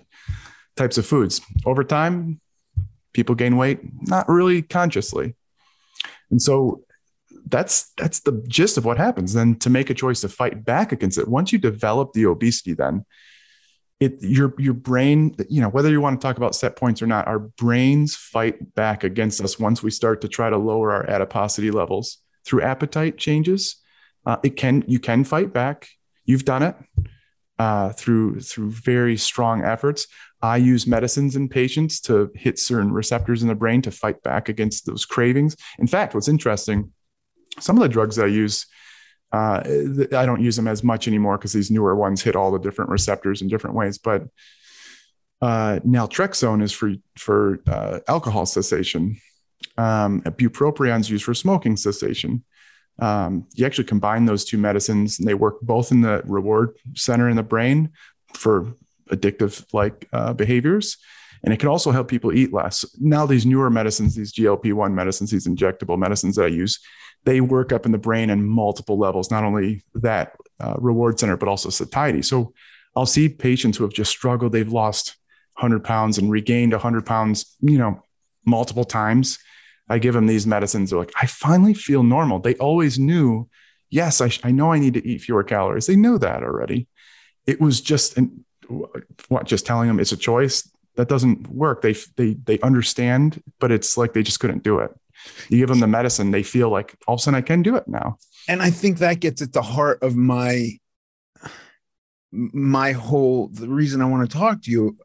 [0.78, 1.42] types of foods.
[1.66, 2.40] Over time,
[3.12, 5.36] people gain weight, not really consciously.
[6.30, 6.86] And so
[7.48, 9.34] that's that's the gist of what happens.
[9.34, 12.74] Then to make a choice to fight back against it, once you develop the obesity,
[12.74, 13.04] then
[14.00, 17.08] it your your brain, you know, whether you want to talk about set points or
[17.08, 21.10] not, our brains fight back against us once we start to try to lower our
[21.10, 23.81] adiposity levels through appetite changes
[24.26, 25.88] uh, it can you can fight back.
[26.26, 26.76] You've done it
[27.60, 30.08] uh, through through very strong efforts.
[30.42, 34.50] I use medicines in patients to hit certain receptors in the brain to fight back
[34.50, 35.56] against those cravings.
[35.78, 36.92] In fact, what's interesting,
[37.60, 38.66] some of the drugs I use,
[39.32, 42.60] uh, I don't use them as much anymore because these newer ones hit all the
[42.60, 44.00] different receptors in different ways.
[44.00, 44.24] But
[45.42, 49.18] uh, naltrexone is for for uh, alcohol cessation.
[49.78, 52.44] Um, bupropion is used for smoking cessation
[53.00, 57.30] um, you actually combine those two medicines and they work both in the reward center
[57.30, 57.92] in the brain
[58.34, 58.74] for
[59.10, 60.98] addictive like uh, behaviors.
[61.44, 62.86] And it can also help people eat less.
[63.00, 66.80] Now these newer medicines these glp-1 medicines these injectable medicines that i use
[67.24, 71.38] they work up in the brain in multiple levels not only that uh, reward center
[71.38, 72.22] but also satiety.
[72.22, 72.54] So
[72.96, 74.52] i'll see patients who have just struggled.
[74.52, 75.16] They've lost
[75.56, 78.02] 100 pounds and regained 100 pounds you know
[78.46, 79.40] multiple times
[79.90, 80.90] I give them these medicines.
[80.90, 82.40] They're like, I finally feel normal.
[82.40, 83.50] They always knew,
[83.90, 85.88] yes, I, I know I need to eat fewer calories.
[85.88, 86.88] They know that already.
[87.46, 88.46] It was just, an,
[89.28, 91.82] what, just telling them it's a choice that doesn't work.
[91.82, 94.92] They, they, they understand, but it's like they just couldn't do it.
[95.50, 97.76] You give them the medicine, they feel like all of a sudden I can do
[97.76, 98.18] it now.
[98.48, 100.78] And I think that gets at the heart of my
[102.32, 104.98] my whole the reason I want to talk to you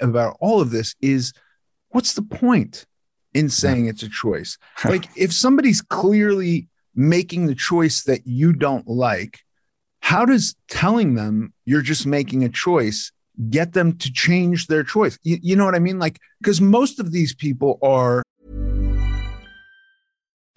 [0.00, 1.32] about all of this is
[1.90, 2.86] what's the point?
[3.34, 4.56] In saying it's a choice.
[4.84, 9.40] Like if somebody's clearly making the choice that you don't like,
[10.00, 13.10] how does telling them you're just making a choice
[13.50, 15.18] get them to change their choice?
[15.22, 15.98] You, you know what I mean?
[15.98, 18.22] Like, because most of these people are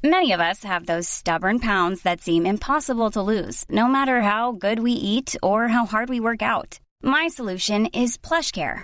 [0.04, 4.52] Many of us have those stubborn pounds that seem impossible to lose, no matter how
[4.52, 6.80] good we eat or how hard we work out.
[7.02, 8.84] My solution is PlushCare.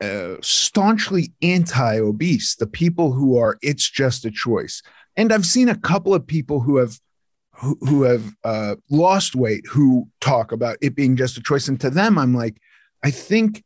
[0.00, 4.82] Uh, staunchly anti-obese the people who are it's just a choice.
[5.16, 6.98] And i've seen a couple of people who have
[7.52, 11.66] who have uh, lost weight who talk about it being just a choice.
[11.66, 12.60] And to them i'm like
[13.02, 13.64] i think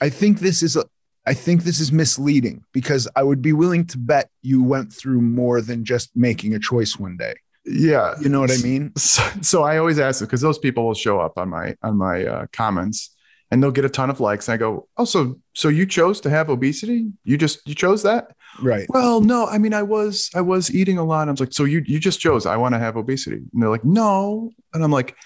[0.00, 0.84] i think this is a
[1.26, 5.22] i think this is misleading because i would be willing to bet you went through
[5.22, 9.22] more than just making a choice one day Yeah, you know what i mean So,
[9.42, 12.24] so I always ask it because those people will show up on my on my
[12.24, 13.14] uh, comments
[13.50, 14.48] and they'll get a ton of likes.
[14.48, 17.10] And I go, oh, so so you chose to have obesity?
[17.24, 18.28] You just you chose that?
[18.60, 21.28] right Well, no, I mean I was I was eating a lot.
[21.28, 23.70] I was like, so you you just chose I want to have obesity, and they're
[23.70, 25.16] like, no, and I'm like,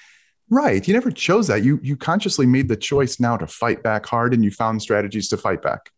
[0.50, 1.62] right, you never chose that.
[1.64, 5.28] You you consciously made the choice now to fight back hard, and you found strategies
[5.28, 5.90] to fight back.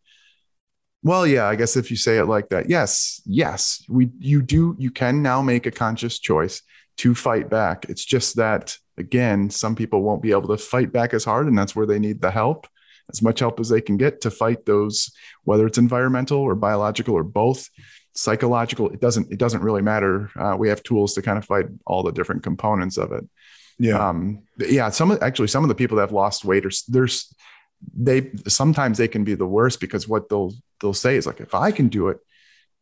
[1.05, 4.75] Well, yeah, I guess if you say it like that, yes, yes, we you do
[4.79, 6.63] you can now make a conscious choice
[6.97, 7.85] to fight back.
[7.89, 11.55] It's just that again, some people won't be able to fight back as hard, and
[11.55, 12.67] that's where they need the help,
[13.11, 15.11] as much help as they can get to fight those,
[15.43, 17.69] whether it's environmental or biological or both,
[18.15, 18.89] psychological.
[18.89, 20.31] It doesn't it doesn't really matter.
[20.35, 23.23] Uh, we have tools to kind of fight all the different components of it.
[23.77, 27.31] yeah Um, yeah, some actually some of the people that have lost weight are there's
[27.93, 31.53] they sometimes they can be the worst because what they'll they'll say is like if
[31.55, 32.17] I can do it,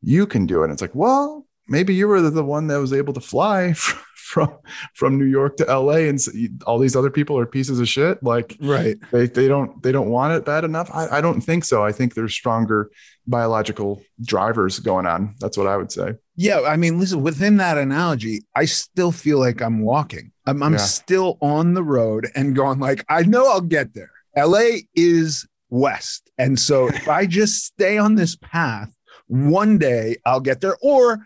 [0.02, 0.66] you can do it.
[0.66, 3.74] And it's like, well, maybe you were the one that was able to fly
[4.16, 4.58] from
[4.96, 6.20] from New York to LA, and
[6.66, 8.22] all these other people are pieces of shit.
[8.24, 10.90] Like right they they don't they don't want it bad enough.
[10.94, 11.84] I, I don't think so.
[11.84, 12.90] I think there's stronger
[13.28, 15.36] biological drivers going on.
[15.40, 16.14] That's what I would say.
[16.36, 20.32] Yeah, I mean, listen, within that analogy, I still feel like I'm walking.
[20.46, 20.78] I'm, I'm Yeah.
[20.80, 24.12] still on the road and going like, I know I'll get there.
[24.36, 26.30] LA is west.
[26.38, 28.96] And so if I just stay on this path,
[29.28, 31.26] one day I'll get there or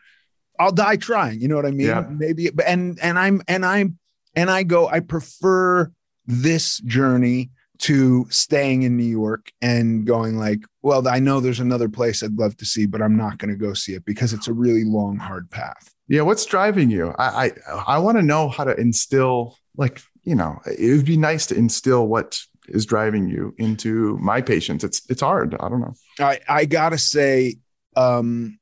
[0.60, 1.42] I'll die trying.
[1.42, 1.88] You know what I mean?
[1.88, 2.06] Yeah.
[2.10, 4.00] Maybe and and I'm and I'm
[4.36, 5.92] and I go, I prefer
[6.26, 11.90] this journey to staying in New York and going like, well, I know there's another
[11.90, 14.48] place I'd love to see, but I'm not going to go see it because it's
[14.48, 15.94] a really long, hard path.
[16.08, 17.14] Yeah, what's driving you?
[17.20, 17.52] I I,
[17.88, 21.56] I want to know how to instill, like, you know, it would be nice to
[21.56, 24.84] instill what is driving you into my patients.
[24.84, 25.56] It's it's hard.
[25.60, 25.94] I don't know.
[26.20, 27.58] I I gotta say,
[27.96, 28.60] um,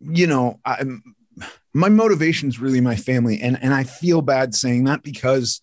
[0.00, 0.84] you know, I,
[1.74, 5.60] my motivation is really my family, and and I feel bad saying that because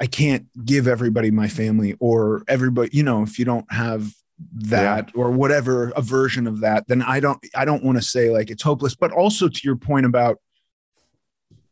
[0.00, 2.90] I can't give everybody my family or everybody.
[2.92, 4.12] You know, if you don't have
[4.52, 8.30] that or whatever a version of that, then I don't I don't want to say
[8.30, 8.94] like it's hopeless.
[8.94, 10.38] But also to your point about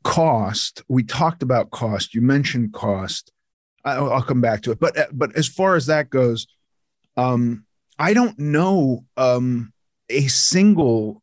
[0.03, 2.15] cost, we talked about cost.
[2.15, 3.33] You mentioned cost.
[3.87, 6.47] I'll, I'll come back to it, but but as far as that goes,
[7.17, 7.65] um,
[7.99, 9.73] I don't know um,
[10.11, 11.23] a single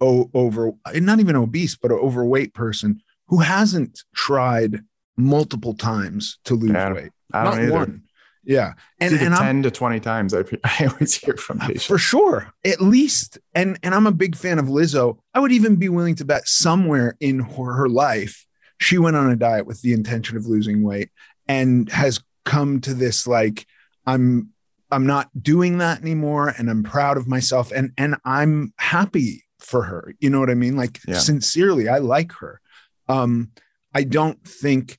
[0.00, 4.80] o- over, not even obese, but an overweight person who hasn't tried
[5.16, 7.10] multiple times to lose Yeah, weight.
[7.32, 7.72] I don't not either.
[7.72, 8.02] one.
[8.44, 8.72] Yeah.
[9.00, 11.86] And, and 10 I'm, to 20 times I, I always hear from uh, patients.
[11.86, 12.52] For sure.
[12.64, 13.38] At least.
[13.54, 15.18] And, and I'm a big fan of Lizzo.
[15.32, 18.46] I would even be willing to bet somewhere in her, her life,
[18.80, 21.10] she went on a diet with the intention of losing weight
[21.46, 23.66] and has come to this like,
[24.06, 24.52] I'm
[24.90, 29.82] I'm not doing that anymore and I'm proud of myself and and I'm happy for
[29.84, 30.14] her.
[30.20, 30.76] You know what I mean?
[30.76, 31.18] Like yeah.
[31.18, 32.60] sincerely, I like her.
[33.08, 33.52] Um
[33.94, 34.98] I don't think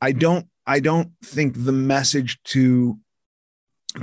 [0.00, 2.98] I don't I don't think the message to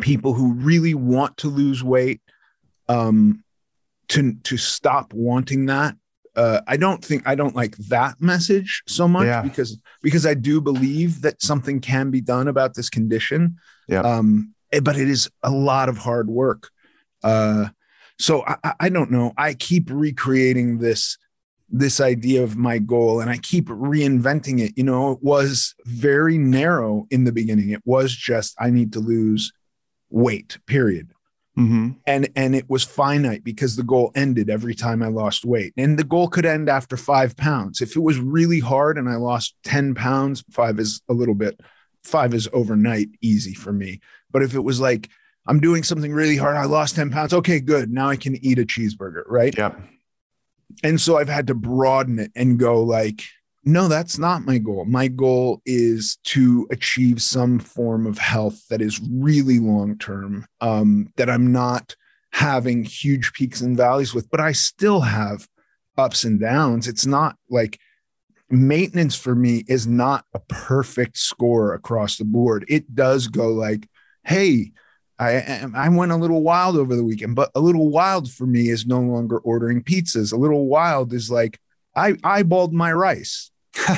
[0.01, 2.21] people who really want to lose weight
[2.89, 3.43] um
[4.09, 5.95] to to stop wanting that
[6.37, 9.41] uh, I don't think I don't like that message so much yeah.
[9.41, 13.57] because because I do believe that something can be done about this condition.
[13.89, 14.01] Yeah.
[14.01, 16.69] Um, eh, but it is a lot of hard work.
[17.23, 17.69] Uh,
[18.19, 19.33] so I, I don't know.
[19.37, 21.17] I keep recreating this
[21.69, 24.73] this idea of my goal and I keep reinventing it.
[24.77, 27.71] You know, it was very narrow in the beginning.
[27.71, 29.51] It was just, I need to lose
[30.09, 31.09] weight, period.
[31.57, 31.89] Mm-hmm.
[32.05, 35.73] And and it was finite because the goal ended every time I lost weight.
[35.75, 37.81] And the goal could end after five pounds.
[37.81, 41.59] If it was really hard and I lost 10 pounds, five is a little bit,
[42.03, 44.01] five is overnight easy for me.
[44.29, 45.09] But if it was like
[45.47, 47.33] I'm doing something really hard, I lost 10 pounds.
[47.33, 47.91] Okay, good.
[47.91, 49.57] Now I can eat a cheeseburger, right?
[49.57, 49.73] Yeah
[50.83, 53.23] and so I've had to broaden it and go like,
[53.67, 54.85] no, that's not my goal.
[54.85, 61.11] My goal is to achieve some form of health that is really long term, um,
[61.17, 61.93] that I'm not
[62.31, 65.49] having huge peaks and valleys with, but I still have
[65.97, 66.87] ups and downs.
[66.87, 67.77] It's not like
[68.49, 72.63] maintenance for me is not a perfect score across the board.
[72.69, 73.85] It does go like,
[74.23, 74.71] hey,
[75.19, 78.69] I I went a little wild over the weekend, but a little wild for me
[78.69, 80.31] is no longer ordering pizzas.
[80.31, 81.59] A little wild is like
[81.93, 83.51] I eyeballed my rice.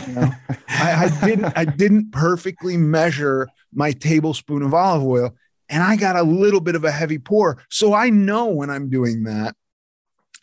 [0.08, 0.32] You know?
[0.70, 5.36] I, I didn't I didn't perfectly measure my tablespoon of olive oil,
[5.70, 7.64] and I got a little bit of a heavy pour.
[7.70, 9.56] So I know when I'm doing that,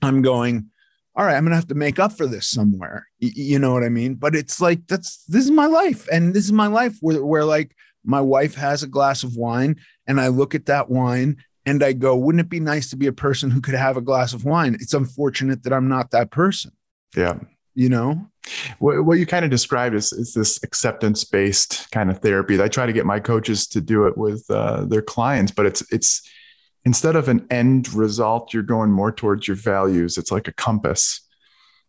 [0.03, 0.70] I'm going,
[1.14, 3.07] all right, I'm gonna have to make up for this somewhere.
[3.20, 4.14] Y- you know what I mean?
[4.14, 7.45] But it's like that's this is my life, and this is my life where where
[7.45, 7.74] like
[8.07, 9.76] my wife has a glass of wine
[10.07, 13.09] and I look at that wine and I go, wouldn't it be nice to be
[13.09, 14.74] a person who could have a glass of wine?
[14.74, 16.70] It's unfortunate that I'm not that person.
[17.16, 17.41] Yeah.
[17.74, 18.30] You know,
[18.78, 22.61] what, what you kind of described is, is this acceptance based kind of therapy.
[22.61, 25.82] I try to get my coaches to do it with uh, their clients, but it's,
[25.92, 26.22] it's,
[26.84, 30.16] instead of an end result, you're going more towards your values.
[30.16, 31.20] It's like a compass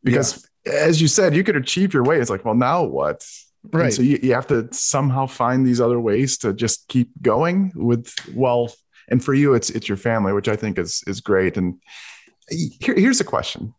[0.04, 0.74] because yeah.
[0.74, 2.20] as you said, you could achieve your way.
[2.20, 3.26] It's like, well, now what?
[3.72, 3.86] Right.
[3.86, 7.72] And so you, you have to somehow find these other ways to just keep going
[7.76, 8.74] with well,
[9.10, 11.58] and for you, it's it's your family, which I think is is great.
[11.58, 11.76] And
[12.50, 13.74] here, here's a question.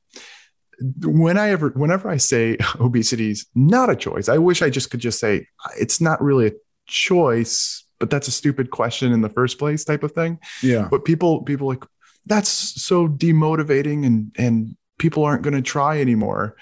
[1.03, 4.91] When I ever, whenever I say obesity is not a choice, I wish I just
[4.91, 5.47] could just say
[5.79, 6.53] it's not really a
[6.87, 10.39] choice, but that's a stupid question in the first place, type of thing.
[10.62, 10.89] Yeah.
[10.91, 11.85] But people, people like
[12.26, 16.57] that's so demotivating, and and people aren't going to try anymore.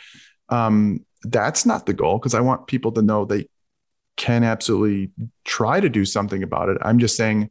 [0.48, 3.48] Um, that's not the goal because I want people to know they
[4.16, 5.10] can absolutely
[5.44, 6.78] try to do something about it.
[6.80, 7.50] I'm just saying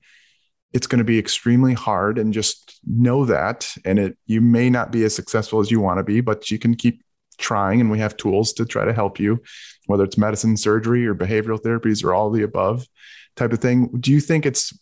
[0.76, 4.92] it's going to be extremely hard and just know that and it you may not
[4.92, 7.02] be as successful as you want to be, but you can keep
[7.38, 9.42] trying and we have tools to try to help you
[9.88, 12.88] whether it's medicine, surgery or behavioral therapies or all the above
[13.36, 13.88] type of thing.
[14.00, 14.78] Do you think it's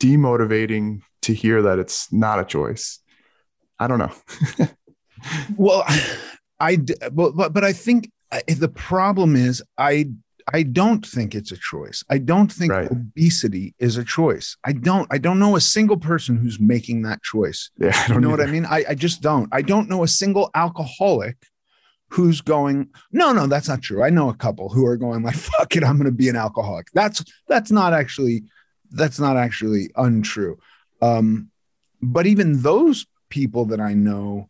[0.00, 2.98] demotivating to hear that it's not a choice?
[3.78, 4.12] I don't know.
[5.56, 5.84] well,
[6.60, 6.76] I
[7.12, 8.10] but but I think
[8.46, 10.10] the problem is I
[10.52, 12.04] I don't think it's a choice.
[12.08, 12.90] I don't think right.
[12.90, 14.56] obesity is a choice.
[14.64, 15.06] I don't.
[15.10, 17.70] I don't know a single person who's making that choice.
[17.78, 18.42] Yeah, I don't you know either.
[18.44, 18.66] what I mean.
[18.66, 19.48] I, I just don't.
[19.52, 21.36] I don't know a single alcoholic
[22.10, 22.88] who's going.
[23.12, 24.02] No, no, that's not true.
[24.02, 26.36] I know a couple who are going like, "Fuck it, I'm going to be an
[26.36, 28.44] alcoholic." That's that's not actually
[28.90, 30.58] that's not actually untrue.
[31.02, 31.50] Um,
[32.00, 34.48] but even those people that I know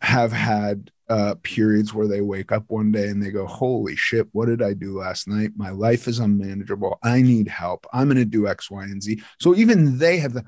[0.00, 4.28] have had uh, periods where they wake up one day and they go, Holy shit,
[4.32, 5.52] what did I do last night?
[5.56, 6.98] My life is unmanageable.
[7.02, 7.86] I need help.
[7.92, 9.22] I'm going to do X, Y, and Z.
[9.40, 10.44] So even they have the,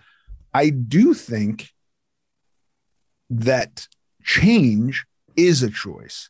[0.52, 1.70] I do think
[3.30, 3.86] that
[4.22, 6.28] change is a choice,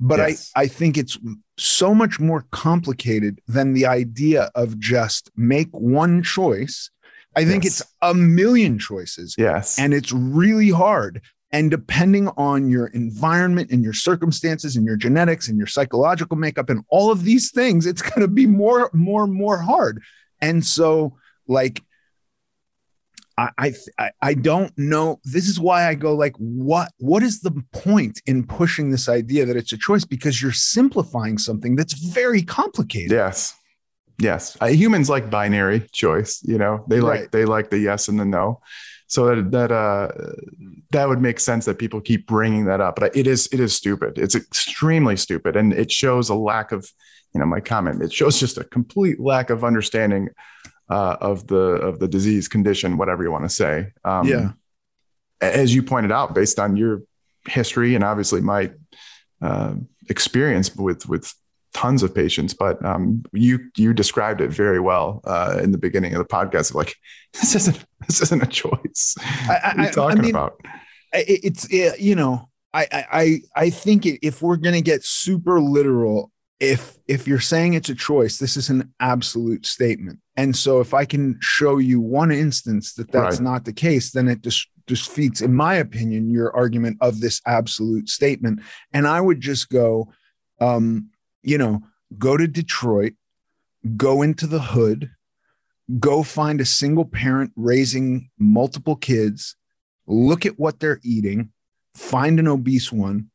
[0.00, 0.52] but yes.
[0.56, 1.18] I, I think it's
[1.58, 6.90] so much more complicated than the idea of just make one choice.
[7.34, 7.80] I think yes.
[7.80, 9.34] it's a million choices.
[9.36, 9.78] Yes.
[9.78, 11.20] And it's really hard.
[11.56, 16.68] And depending on your environment and your circumstances and your genetics and your psychological makeup
[16.68, 20.02] and all of these things, it's going to be more, more, more hard.
[20.42, 21.16] And so,
[21.48, 21.82] like,
[23.38, 25.20] I, I I don't know.
[25.24, 29.46] This is why I go like, what what is the point in pushing this idea
[29.46, 30.04] that it's a choice?
[30.04, 33.12] Because you're simplifying something that's very complicated.
[33.12, 33.54] Yes.
[34.18, 36.42] Yes, uh, humans like binary choice.
[36.42, 37.32] You know, they like Right.
[37.32, 38.60] they like the yes and the no.
[39.08, 40.08] So that that uh
[40.90, 42.96] that would make sense that people keep bringing that up.
[42.96, 44.18] But it is it is stupid.
[44.18, 46.90] It's extremely stupid, and it shows a lack of
[47.32, 48.02] you know my comment.
[48.02, 50.28] It shows just a complete lack of understanding
[50.88, 53.92] uh, of the of the disease condition, whatever you want to say.
[54.04, 54.52] Um, Yeah.
[55.40, 57.02] as you pointed out, based on your
[57.48, 58.72] history and obviously my
[59.40, 59.74] uh,
[60.08, 61.32] experience with with
[61.76, 66.14] tons of patients, but um, you you described it very well uh, in the beginning
[66.14, 66.70] of the podcast.
[66.70, 66.94] Of Like
[67.34, 69.14] this isn't this isn't a choice.
[69.20, 70.60] I, what are I, you talking I mean, about?
[71.12, 75.60] It's uh, you know I I I I think it, if we're gonna get super
[75.60, 80.18] literal, if if you're saying it's a choice, this is an absolute statement.
[80.36, 83.44] And so if I can show you one instance that that's Right.
[83.50, 88.08] not the case, then it just defeats, in my opinion, your argument of this absolute
[88.08, 88.60] statement.
[88.92, 90.12] And I would just go,
[90.60, 91.10] um,
[91.46, 91.82] you know,
[92.18, 93.14] go to Detroit,
[93.96, 95.10] go into the hood,
[95.98, 99.56] go find a single parent raising multiple kids
[100.06, 101.50] look at what they're eating,
[101.94, 103.30] find an obese one,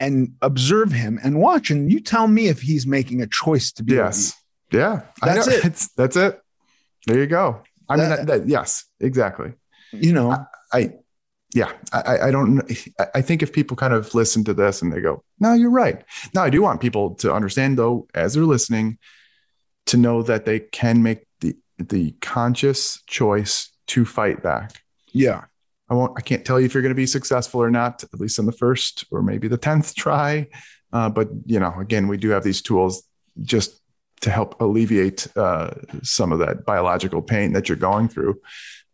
[0.00, 1.70] and observe him and watch.
[1.70, 4.34] And you tell me if he's making a choice to be Yes,
[4.72, 5.64] yeah, That's it.
[5.66, 6.40] It's, that's it.
[7.06, 7.62] There you go.
[7.88, 9.52] I mean, That- that, that, yes, exactly.
[9.92, 10.94] You know, I,
[11.54, 12.60] yeah, I- I, don't.
[13.00, 15.70] I- I think if people kind of listen to this and they go, "No, you're
[15.70, 16.02] right."
[16.34, 18.98] Now, I do want people to understand, though, as they're listening,
[19.86, 24.82] to know that they can make the the conscious choice to fight back.
[25.12, 25.44] yeah,
[25.88, 26.12] I won't.
[26.18, 28.02] I can't tell you if you're going to be successful or not.
[28.02, 30.48] At least on the first or maybe the tenth try.
[30.92, 33.02] Uh, but you know, again, we do have these tools
[33.42, 33.80] just
[34.20, 35.70] to help alleviate uh,
[36.02, 38.40] some of that biological pain that you're going through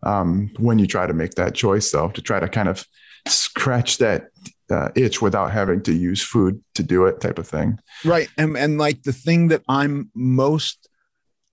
[0.03, 1.91] um, when you try to make that choice.
[1.91, 2.87] Though, to try to kind of
[3.27, 4.29] scratch that
[4.71, 7.79] uh, itch without having to use food to do it, type of thing.
[8.05, 8.29] right.
[8.39, 10.89] And and like the thing that I'm most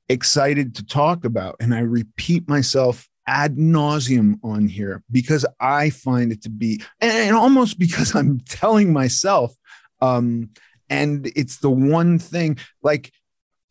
[0.09, 6.31] excited to talk about, and I repeat myself ad nauseum on here because I find
[6.31, 9.53] it to be, and, almost because I'm telling myself,
[10.01, 10.51] um,
[10.89, 13.11] and it's the one thing like,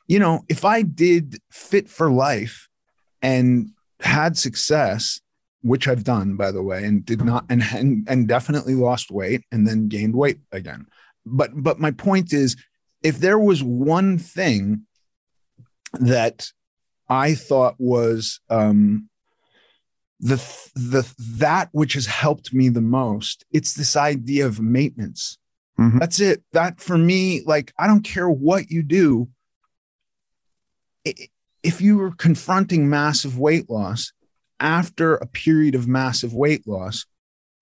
[0.07, 2.69] you know, if I did fit for life
[3.23, 3.71] and
[4.01, 5.21] had success,
[5.63, 9.43] which I've done by the way, and did not, and and, and definitely lost weight
[9.51, 10.87] and then gained weight again.
[11.25, 12.57] But but my point is,
[13.03, 14.83] if there was one thing
[15.95, 16.51] that
[17.09, 19.09] I thought was um,
[20.21, 20.37] the
[20.75, 25.39] the that which has helped me the most, it's this idea of maintenance.
[25.79, 25.99] Mhm.
[26.01, 26.43] That's it.
[26.53, 29.29] That for me, like I don't care what you do.
[31.07, 31.29] i-
[31.67, 34.13] If you were confronting massive weight loss
[34.61, 37.05] after a period of massive weight loss,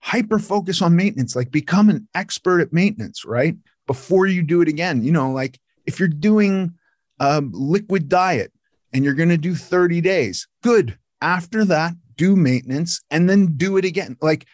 [0.00, 3.56] hyper focus on maintenance, like become an expert at maintenance, right?
[3.86, 5.02] Before you do it again.
[5.02, 6.74] You know, like if you're doing
[7.18, 8.52] a liquid diet
[8.92, 10.98] and you're going to do 30 days, good.
[11.22, 14.18] After that, do maintenance and then do it again.
[14.20, 14.46] Like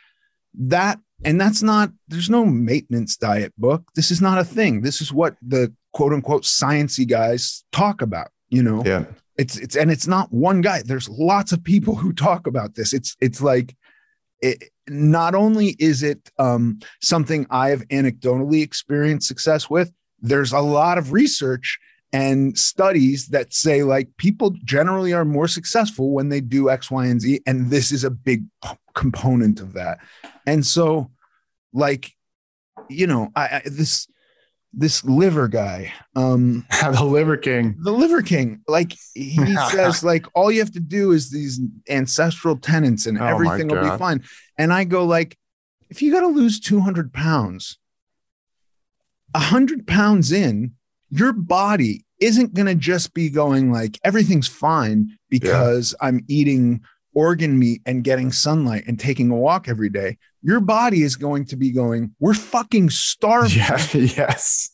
[0.55, 1.01] that.
[1.25, 3.91] And that's not, there's no maintenance diet book.
[3.95, 4.83] This is not a thing.
[4.83, 8.83] This is what the quote unquote sciencey guys talk about, you know?
[8.87, 9.05] Yeah,
[9.41, 10.83] it's it's and it's not one guy.
[10.83, 12.93] There's lots of people who talk about this.
[12.93, 13.75] It's it's like
[14.41, 20.61] it, not only is it um, something i have anecdotally experienced success with there's a
[20.61, 21.79] lot of research
[22.13, 27.07] and studies that say like people generally are more successful when they do x y
[27.07, 28.45] and z and this is a big
[28.95, 29.99] component of that.
[30.47, 31.11] And so
[31.73, 32.13] like
[32.89, 34.09] you know i, I this
[34.73, 37.77] this liver guy um the Liver King.
[37.83, 42.57] the liver king like he says like all you have to do is these ancestral
[42.57, 44.23] tenants and Oh everything will be fine.
[44.59, 45.37] And i go like
[45.89, 47.79] if you got to lose 200 pounds
[49.33, 50.73] 100 pounds in
[51.11, 56.81] your body isn't going to just be going like everything's fine because i'm eating
[57.15, 61.45] organ meat and getting sunlight and taking a walk every day your body is going
[61.47, 63.79] to be going we're fucking starving Yeah.
[63.95, 64.71] Yes.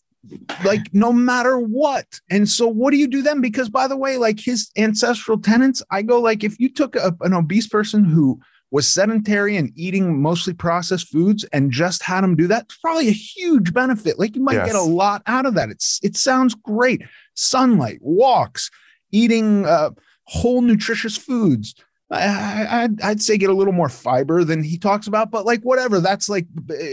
[0.64, 2.20] like no matter what.
[2.30, 3.40] And so what do you do then?
[3.40, 7.14] Because by the way, like his ancestral tenants, I go like if you took a,
[7.20, 8.40] an obese person who
[8.72, 13.06] was sedentary and eating mostly processed foods and just had them do that, it's probably
[13.08, 14.18] a huge benefit.
[14.18, 14.66] Like you might Yes.
[14.66, 15.70] get a lot out of that.
[15.70, 17.02] It's it sounds great.
[17.34, 18.68] Sunlight, walks,
[19.12, 19.90] eating uh,
[20.24, 21.74] whole nutritious foods.
[22.10, 25.62] I, I'd, I'd say get a little more fiber than he talks about, but like
[25.62, 26.00] whatever.
[26.00, 26.46] That's like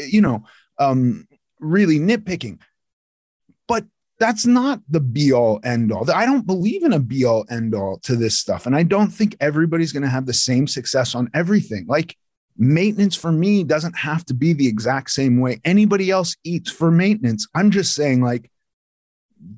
[0.07, 0.45] you know,
[0.79, 1.27] um,
[1.59, 2.59] really nitpicking
[3.67, 3.85] but
[4.19, 6.09] that's not the be all end all.
[6.11, 8.65] I don't believe in a be all end all to this stuff.
[8.65, 11.85] And I don't think everybody's going to have the same success on everything.
[11.87, 12.15] Like
[12.57, 16.91] maintenance for me doesn't have to be the exact same way anybody else eats for
[16.91, 17.47] maintenance.
[17.55, 18.49] I'm just saying, like,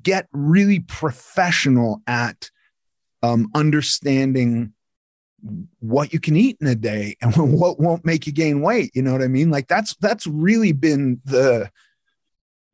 [0.02, 2.50] get really professional at
[3.22, 4.72] um, understanding
[5.80, 9.02] what you can eat in a day and what won't make you gain weight you
[9.02, 9.50] know what i mean?
[9.50, 11.70] Like that's that's really been the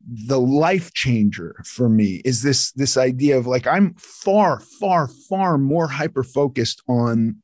[0.05, 5.59] the life changer for me is this this idea of like i'm far far far
[5.59, 7.37] more hyper focused on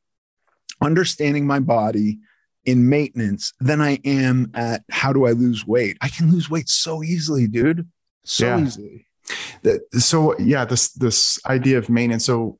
[0.81, 2.19] understanding my body
[2.65, 5.97] in maintenance than i am at how do i lose weight?
[6.01, 7.89] I can lose weight so easily dude.
[8.25, 8.61] So yeah.
[8.61, 9.07] easily.
[9.93, 12.25] So yeah this this idea of maintenance.
[12.25, 12.59] So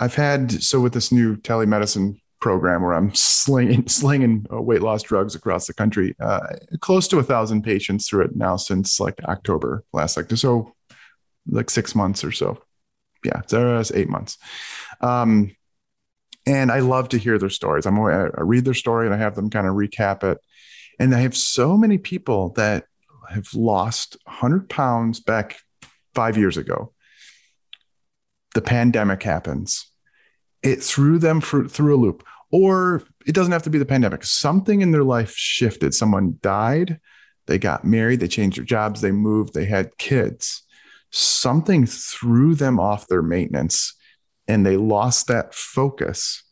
[0.00, 3.14] i've had so with this new telemedicine program where I'm
[3.44, 6.14] slinging slinging uh, weight loss drugs across the country.
[6.20, 6.40] Uh,
[6.80, 10.74] close to a thousand patients through it now since like October last like so
[11.46, 12.58] like six months or so.
[13.24, 14.36] Yeah, it's eight months.
[15.00, 15.56] Um,
[16.46, 17.86] and I love to hear their stories.
[17.86, 20.38] I'm I read their story and I have them kind of recap it.
[20.98, 22.84] And I have so many people that
[23.30, 25.56] have lost 100 pounds back
[26.14, 26.92] five years ago.
[28.54, 29.86] The pandemic happens.
[30.62, 34.24] It threw them for, through a loop or it doesn't have to be the pandemic.
[34.24, 35.92] Something in their life shifted.
[35.92, 37.00] Someone died,
[37.46, 40.62] they got married, they changed their jobs, they moved, they had kids.
[41.10, 43.94] Something threw them off their maintenance
[44.46, 46.44] and they lost that focus.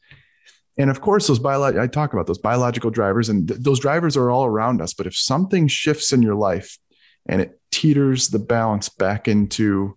[0.77, 4.17] And of course, those biological, I talk about those biological drivers, and th- those drivers
[4.17, 4.95] are all around us.
[4.95, 6.79] But if something shifts in your life
[7.27, 9.97] and it teeters the balance back into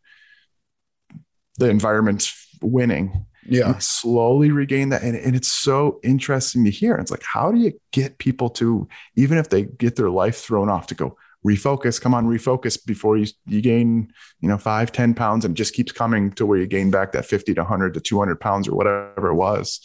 [1.58, 2.30] the environment
[2.62, 3.78] winning, yeah.
[3.80, 5.04] slowly regain that.
[5.04, 6.96] And, and it's so interesting to hear.
[6.96, 10.70] It's like how do you get people to even if they get their life thrown
[10.70, 15.14] off to go refocus come on refocus before you you gain you know five ten
[15.14, 17.94] pounds and it just keeps coming to where you gain back that 50 to 100
[17.94, 19.80] to 200 pounds or whatever it was.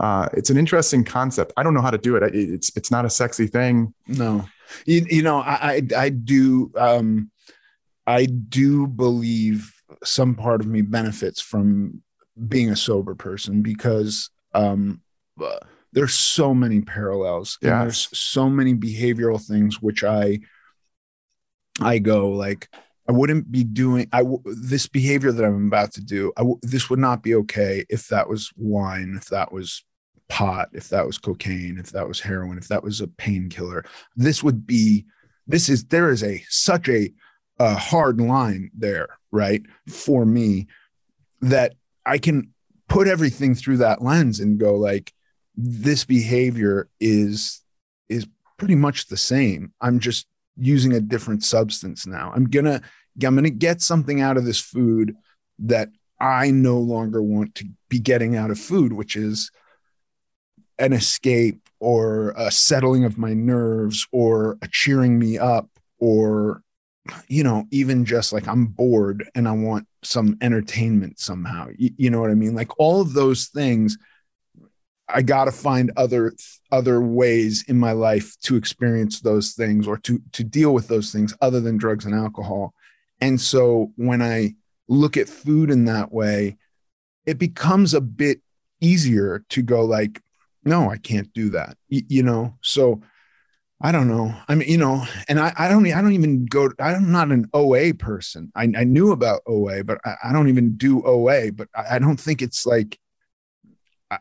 [0.00, 1.52] Uh, it's an interesting concept.
[1.56, 3.92] I don't know how to do it it's it's not a sexy thing.
[4.08, 4.46] No.
[4.86, 7.30] You, you know i i, I do um
[8.06, 9.70] i do believe
[10.04, 12.02] some part of me benefits from
[12.48, 15.02] being a sober person because um,
[15.92, 17.72] there's so many parallels yeah.
[17.72, 20.40] and there's so many behavioral things which I
[21.80, 22.68] I go like
[23.08, 26.32] I wouldn't be doing I this behavior that I'm about to do.
[26.36, 29.84] I w- this would not be okay if that was wine, if that was
[30.28, 33.84] pot, if that was cocaine, if that was heroin, if that was a painkiller.
[34.16, 35.06] This would be
[35.46, 37.12] this is there is a such a,
[37.62, 39.62] a hard line there, right?
[39.88, 40.66] For me
[41.40, 42.52] that I can
[42.88, 45.12] put everything through that lens and go like
[45.54, 47.62] this behavior is
[48.08, 48.26] is
[48.58, 49.72] pretty much the same.
[49.80, 52.32] I'm just using a different substance now.
[52.34, 52.82] I'm to
[53.24, 55.14] I'm to get something out of this food
[55.60, 55.88] that
[56.18, 59.52] I no longer want to be getting out of food, which is
[60.80, 65.68] an escape or a settling of my nerves or a cheering me up
[66.00, 66.64] or
[67.28, 71.68] you know, even just like I'm bored and I want some entertainment somehow.
[71.76, 72.54] You, you know what I mean?
[72.54, 73.98] Like all of those things,
[75.08, 76.32] I got to find other
[76.70, 81.12] other ways in my life to experience those things or to to deal with those
[81.12, 82.72] things other than drugs and alcohol.
[83.20, 84.54] And so when I
[84.88, 86.56] look at food in that way,
[87.26, 88.40] it becomes a bit
[88.80, 90.20] easier to go like,
[90.64, 91.76] no, I can't do that.
[91.88, 93.02] You know, so
[93.84, 94.32] I don't know.
[94.46, 97.50] I mean, you know, and I, I don't, I don't even go, I'm not an
[97.52, 98.52] OA person.
[98.54, 101.98] I, I knew about OA, but I, I don't even do OA, but I, I
[101.98, 102.96] don't think it's like,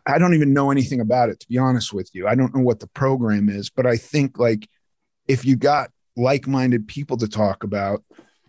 [0.08, 2.28] I don't even know anything about it, to be honest with you.
[2.28, 4.68] I don't know what the program is, but I think like
[5.28, 8.04] if you got like minded people to talk about,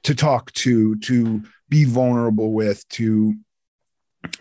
[0.05, 3.35] to talk to, to be vulnerable with, to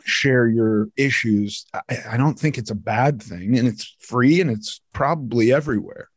[0.05, 3.57] share your issues, I, I don't think it's a bad thing.
[3.57, 6.10] And it's free and it's probably everywhere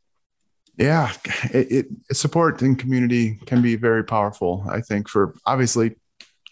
[0.76, 1.12] yeah
[1.52, 5.96] it, it, support and community can be very powerful i think for obviously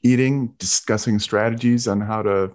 [0.03, 2.55] eating discussing strategies on how to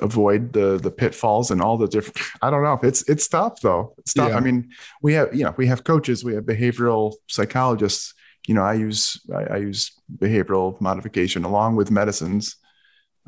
[0.00, 3.94] avoid the the pitfalls and all the different i don't know it's it's tough though.
[3.98, 4.30] It's tough.
[4.30, 4.36] Yeah.
[4.36, 4.70] i mean
[5.02, 8.14] we have you know we have coaches we have behavioral psychologists.
[8.46, 12.56] You know i use i, I use behavioral modification along with medicines.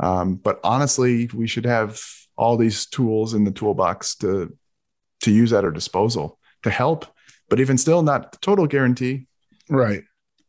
[0.01, 2.01] Um, but honestly we should have
[2.37, 4.57] all these tools in the toolbox to
[5.21, 7.07] to use at our disposal to help,
[7.49, 9.27] but even still, not total guarantee.
[9.69, 10.05] Right.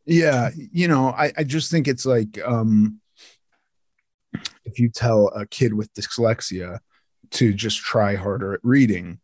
[0.06, 0.50] Yeah.
[0.56, 3.00] You know, I, I just think it's like um,
[4.64, 6.78] if you tell a kid with dyslexia
[7.32, 9.20] to just try harder at reading,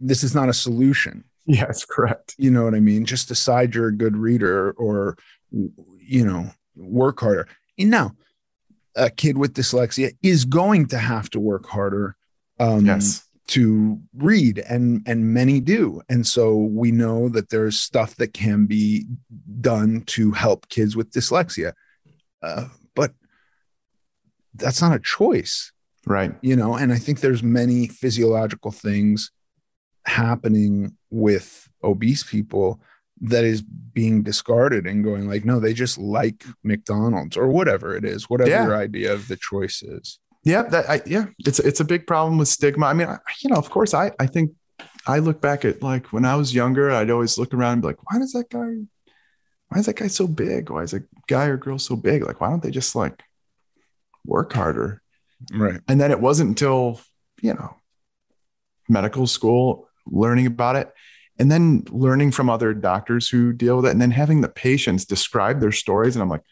[0.00, 1.24] this is not a solution.
[1.46, 2.34] Yes, correct.
[2.38, 3.06] You know what I mean?
[3.06, 5.16] Just decide you're a good reader or,
[5.50, 7.48] you know, work harder.
[7.78, 8.12] And now,
[8.94, 12.16] a kid with dyslexia is going to have to work harder.
[12.58, 18.14] Um, yes to read and and many do and so we know that there's stuff
[18.16, 19.06] that can be
[19.60, 21.72] done to help kids with dyslexia
[22.42, 23.12] uh, but
[24.54, 25.72] that's not a choice.
[26.06, 26.32] Right.
[26.40, 29.30] You know, and I think there's many physiological things
[30.06, 32.80] happening with obese people
[33.20, 38.04] that is being discarded and going like, no, they just like McDonald's or whatever it
[38.04, 38.64] is, whatever Yeah.
[38.64, 40.18] your idea of the choice is.
[40.48, 42.86] Yeah, that I, yeah, it's it's a big problem with stigma.
[42.86, 44.52] I mean, I, you know, of course, I I think
[45.06, 47.88] I look back at like when I was younger, I'd always look around and be
[47.88, 48.86] like, why does that guy,
[49.68, 50.70] why is that guy so big?
[50.70, 52.24] Why is a guy or girl so big?
[52.24, 53.22] Like, why don't they just like
[54.24, 55.02] work harder?
[55.52, 55.80] Right.
[55.86, 56.98] And then it wasn't until
[57.42, 57.76] you know
[58.88, 60.90] medical school learning about it,
[61.38, 65.04] and then learning from other doctors who deal with it, and then having the patients
[65.04, 66.44] describe their stories, and I'm like.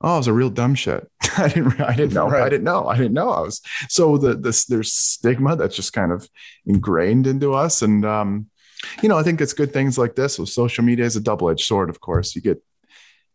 [0.00, 1.10] Oh, it was a real dumb shit.
[1.38, 1.80] I didn't.
[1.80, 2.28] I didn't know.
[2.28, 2.86] I didn't know.
[2.86, 3.30] I didn't know.
[3.30, 6.28] I was so the this there's stigma that's just kind of
[6.66, 8.46] ingrained into us and um
[9.02, 11.64] you know i think it's good things like this with social media is a double-edged
[11.64, 12.62] sword of course you get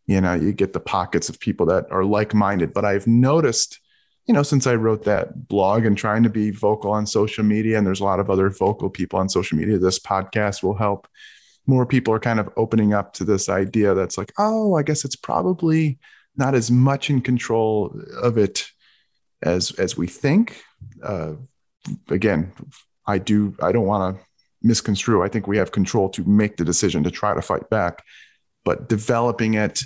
[0.07, 3.79] you know you get the pockets of people that are like-minded but i've noticed
[4.25, 7.77] you know since i wrote that blog and trying to be vocal on social media
[7.77, 11.07] and there's a lot of other vocal people on social media this podcast will help
[11.67, 15.05] more people are kind of opening up to this idea that's like oh i guess
[15.05, 15.99] it's probably
[16.43, 17.73] not as much in control
[18.21, 18.67] of it
[19.41, 20.45] as as we think.
[21.01, 21.33] Uh,
[22.09, 22.51] again
[23.07, 24.23] i do i don't want to
[24.63, 25.23] misconstrue.
[25.23, 28.03] I think we have control to make the decision to try to fight back
[28.63, 29.81] but developing it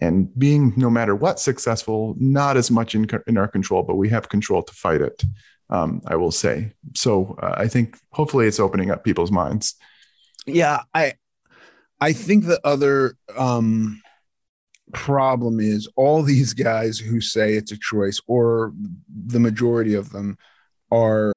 [0.00, 4.08] and being no matter what successful not as much in, in our control but we
[4.10, 5.24] have control to fight it
[5.70, 6.72] um, i will say.
[6.94, 9.74] So uh, i think hopefully it's opening up people's minds.
[10.46, 11.14] Yeah, I
[12.00, 14.01] I think the other um
[14.92, 18.72] problem is all these guys who say it's a choice or
[19.08, 20.36] the majority of them
[20.90, 21.32] are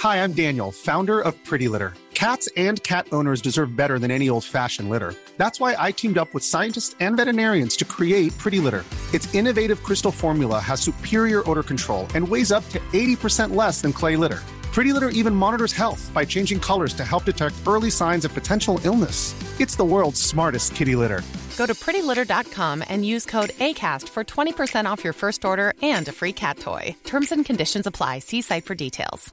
[0.00, 1.94] Hi, I'm Daniel, founder of PrettyLitter.
[2.14, 5.14] Cats and cat owners deserve better than any old fashioned litter.
[5.36, 8.84] That's why I teamed up with scientists and veterinarians to create PrettyLitter.
[9.12, 13.92] Its innovative crystal formula has superior odor control and weighs up to 80% less than
[13.92, 14.42] clay litter.
[14.76, 19.34] PrettyLitter even monitors health by changing colors to help detect early signs of potential illness.
[19.58, 21.22] It's the world's smartest kitty litter.
[21.56, 26.12] Go to prettylitter.com and use code ACAST for 20% off your first order and a
[26.12, 26.94] free cat toy.
[27.04, 28.18] Terms and conditions apply.
[28.18, 29.32] See site for details.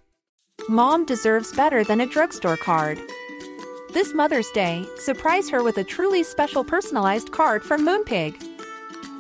[0.70, 2.98] Mom deserves better than a drugstore card.
[3.92, 8.53] This Mother's Day, surprise her with a truly special personalized card from Moonpig.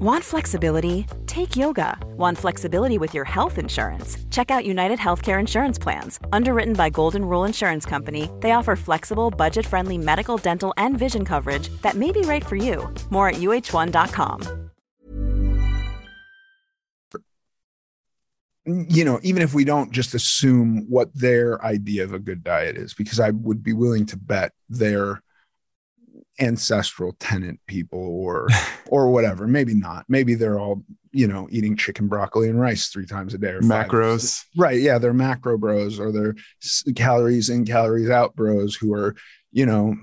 [0.00, 1.06] Want flexibility?
[1.26, 1.98] Take yoga.
[2.16, 4.16] Want flexibility with your health insurance?
[4.30, 6.20] Check out UnitedHealthcare Insurance Plans.
[6.32, 11.24] Underwritten by Golden Rule Insurance Company, they offer flexible, budget friendly medical, dental, and vision
[11.24, 12.88] coverage that may be right for you.
[13.10, 14.68] More at uhone.com.
[18.88, 22.76] you know, even if we don't just assume what their idea of a good diet
[22.76, 25.22] is, because I would be willing to bet their
[26.40, 28.48] ancestral tenant people or
[28.86, 29.46] or whatever.
[29.46, 30.04] Maybe not.
[30.08, 33.60] Maybe they're all, you know, eating chicken, broccoli, and rice three times a day or
[33.60, 34.80] macros Right.
[34.80, 34.98] Yeah.
[34.98, 36.34] They're macro bros or they're
[36.94, 39.14] calories in, calories out bros who are,
[39.50, 39.96] you know,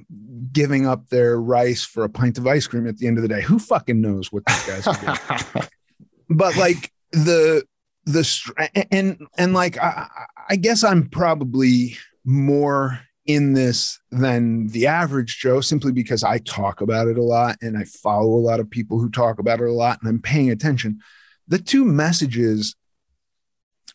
[0.51, 3.29] giving up their rice for a pint of ice cream at the end of the
[3.29, 3.41] day.
[3.41, 4.97] Who fucking knows what these guys are
[5.53, 5.67] doing?
[6.29, 7.63] but like the
[8.05, 8.53] the str-
[8.91, 10.07] and and like I,
[10.49, 16.81] I guess I'm probably more in this than the average Joe simply because I talk
[16.81, 19.67] about it a lot and I follow a lot of people who talk about it
[19.67, 20.99] a lot and I'm paying attention.
[21.47, 22.75] The two messages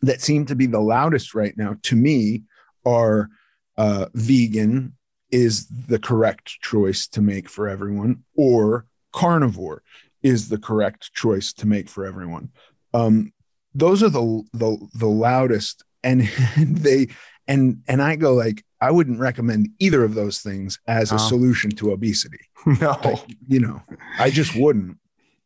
[0.03, 2.43] that seem to be the loudest right now to me
[2.85, 3.29] are
[3.77, 4.97] uh, vegan
[5.31, 9.83] is the correct choice to make for everyone or carnivore
[10.23, 12.51] is the correct choice to make for everyone.
[12.93, 13.33] Um,
[13.75, 17.09] those are the the the loudest, and, and they
[17.49, 21.19] and and I go like I wouldn't recommend either of those things as a No.
[21.19, 22.39] solution to obesity.
[22.81, 23.83] no Like, you know,
[24.19, 24.97] I just wouldn't.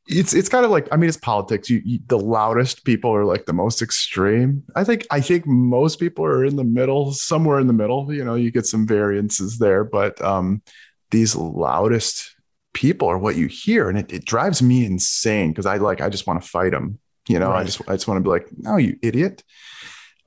[0.06, 1.70] it's it's kind of like I mean it's politics.
[1.70, 4.62] You, you the loudest people are like the most extreme.
[4.76, 8.12] I think I think most people are in the middle, somewhere in the middle.
[8.12, 10.62] You know, you get some variances there, but um,
[11.10, 12.34] these loudest
[12.74, 16.08] people are what you hear, and it, it drives me insane because I like I
[16.10, 16.98] just want to fight them.
[17.28, 19.42] You know, I just I just want to be like, no, you idiot.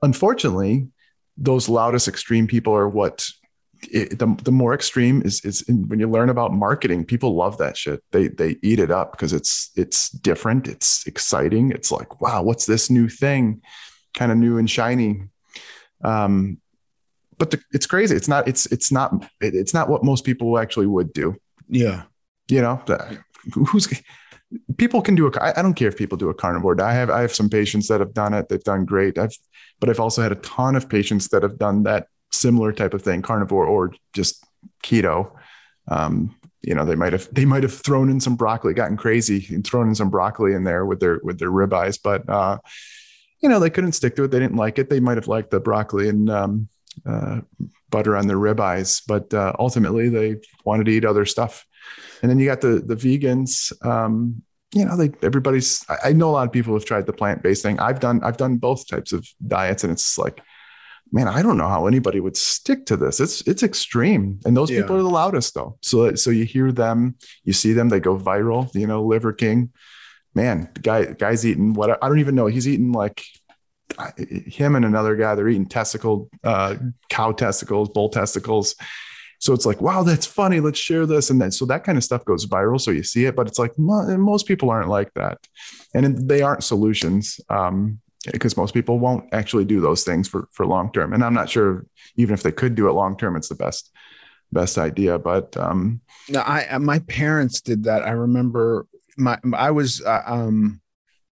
[0.02, 0.88] Unfortunately,
[1.38, 3.26] those loudest extreme people are what
[3.92, 7.58] it, the, the more extreme is is in, when you learn about marketing people love
[7.58, 12.20] that shit they they eat it up because it's it's different it's exciting it's like
[12.20, 13.62] wow what's this new thing
[14.14, 15.22] kind of new and shiny
[16.02, 16.58] um
[17.38, 18.14] but the, it's crazy.
[18.16, 18.46] It's not.
[18.46, 19.26] It's it's not.
[19.40, 21.36] It's not what most people actually would do.
[21.68, 22.02] Yeah.
[22.48, 23.18] You know, the,
[23.54, 23.88] who's
[24.76, 25.56] people can do a.
[25.56, 26.90] I don't care if people do a carnivore diet.
[26.90, 28.48] I have I have some patients that have done it.
[28.48, 29.18] They've done great.
[29.18, 29.36] I've,
[29.80, 33.02] but I've also had a ton of patients that have done that similar type of
[33.02, 34.44] thing, carnivore or just
[34.82, 35.32] keto.
[35.88, 39.46] Um, you know, they might have they might have thrown in some broccoli, gotten crazy,
[39.54, 42.58] and thrown in some broccoli in there with their with their ribeyes, but uh,
[43.40, 44.30] you know, they couldn't stick to it.
[44.30, 44.90] They didn't like it.
[44.90, 46.68] They might have liked the broccoli and um,
[47.06, 47.40] uh,
[47.90, 51.64] butter on their ribeyes, but uh, ultimately they wanted to eat other stuff.
[52.22, 53.72] And then you got the the vegans.
[53.86, 54.42] Um,
[54.74, 55.84] you know, they everybody's.
[55.88, 57.78] I, I know a lot of people have tried the plant based thing.
[57.80, 60.42] I've done I've done both types of diets, and it's like,
[61.10, 63.20] man, I don't know how anybody would stick to this.
[63.20, 64.82] It's it's extreme, and those Yeah.
[64.82, 65.78] people are the loudest though.
[65.80, 67.14] So so you hear them,
[67.44, 68.74] you see them, they go viral.
[68.74, 69.72] You know, Liver King,
[70.34, 72.46] man, the guy guy's eating what I don't even know.
[72.46, 73.24] He's eating like
[74.16, 75.34] him and another guy.
[75.34, 76.76] They're eating testicle, uh,
[77.08, 78.74] cow testicles, bull testicles.
[79.38, 80.60] So it's like, wow, that's funny.
[80.60, 82.80] Let's share this, and then so that kind of stuff goes viral.
[82.80, 85.38] So you see it, but it's like most people aren't like that,
[85.94, 87.40] and they aren't solutions.
[87.48, 88.00] Um,
[88.32, 91.48] because most people won't actually do those things for for long term and i'm not
[91.48, 91.86] sure
[92.16, 93.90] even if they could do it long term it's the best
[94.50, 98.02] best idea but um No, I uh, my parents did that.
[98.02, 98.86] I remember
[99.16, 100.80] my I was uh, um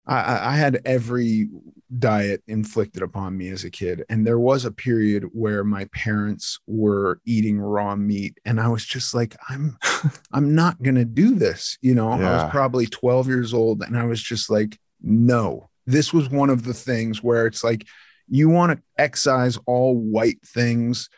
[0.08, 1.50] I- I I had every
[1.98, 6.60] diet inflicted upon me as a kid, and there was a period where my parents
[6.68, 9.78] were eating raw meat, and I was just like, I'm
[10.34, 11.78] I'm not gonna do this.
[11.82, 15.70] You know, I was probably 12 years old, and I was just like, no.
[15.86, 17.88] This was one of the things where it's like
[18.28, 21.10] you want to excise all white things,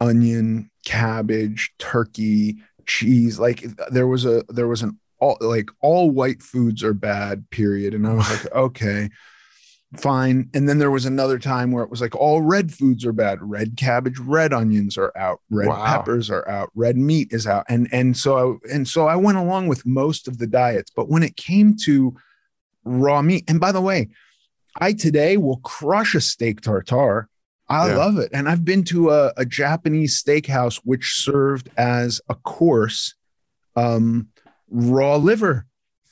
[0.00, 2.58] onion, cabbage, turkey,
[2.88, 7.48] cheese like there was a there was an all like all white foods are bad
[7.50, 9.08] period and i was like okay
[9.96, 13.12] fine and then there was another time where it was like all red foods are
[13.12, 15.82] bad red cabbage red onions are out red Wow.
[15.86, 19.38] peppers are out red meat is out and and so I, and so i went
[19.38, 22.14] along with most of the diets but when it came to
[22.84, 24.08] raw meat and by the way
[24.78, 27.28] i today will crush a steak tartare
[27.70, 27.96] I Yeah.
[27.98, 28.30] love it.
[28.32, 33.14] And I've been to a, a Japanese steakhouse which served as a course
[33.76, 34.28] um,
[34.70, 35.66] raw liver.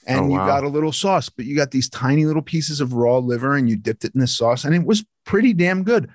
[0.09, 2.81] Oh, and Oh, you got a little sauce, but you got these tiny little pieces
[2.81, 5.83] of raw liver and you dipped it in the sauce, and it was pretty damn
[5.83, 6.09] good.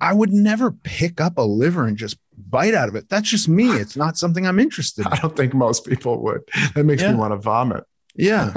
[0.00, 3.08] I would never pick up a liver and just bite out of it.
[3.08, 3.70] That's just me.
[3.70, 5.12] It's not something I'm interested in.
[5.12, 6.42] i don't think most people would
[6.74, 7.12] that makes Yeah.
[7.12, 7.84] me want to vomit
[8.14, 8.54] Yeah.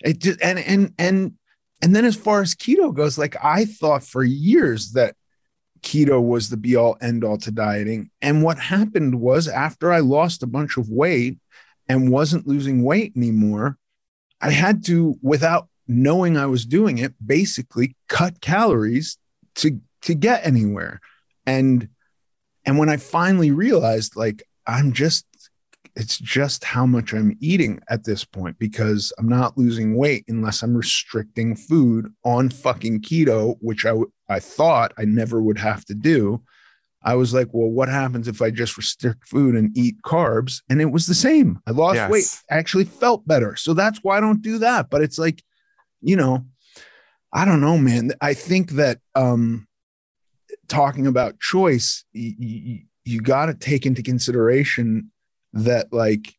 [0.00, 1.32] it just and and and
[1.80, 5.16] and then as far as keto goes, like I thought for years that
[5.82, 8.10] keto was the be all end all to dieting.
[8.20, 11.38] And what happened was after I lost a bunch of weight
[11.88, 13.76] and wasn't losing weight anymore,
[14.40, 19.18] I had to, without knowing I was doing it, basically cut calories
[19.56, 21.00] to to get anywhere.
[21.46, 21.88] And
[22.64, 25.26] and when I finally realized like I'm just
[25.94, 30.62] it's just how much I'm eating at this point because I'm not losing weight unless
[30.62, 33.94] I'm restricting food on fucking keto, which I
[34.28, 36.42] I thought I never would have to do.
[37.04, 40.62] I was like, well, what happens if I just restrict food and eat carbs?
[40.68, 41.60] And it was the same.
[41.66, 42.10] I lost Yes.
[42.10, 43.56] weight, I actually felt better.
[43.56, 44.88] So that's why I don't do that.
[44.90, 45.42] But it's like,
[46.00, 46.46] you know,
[47.32, 48.12] I don't know, man.
[48.20, 49.66] I think that um
[50.68, 55.10] talking about choice, you, you, you got to take into consideration
[55.52, 56.34] that like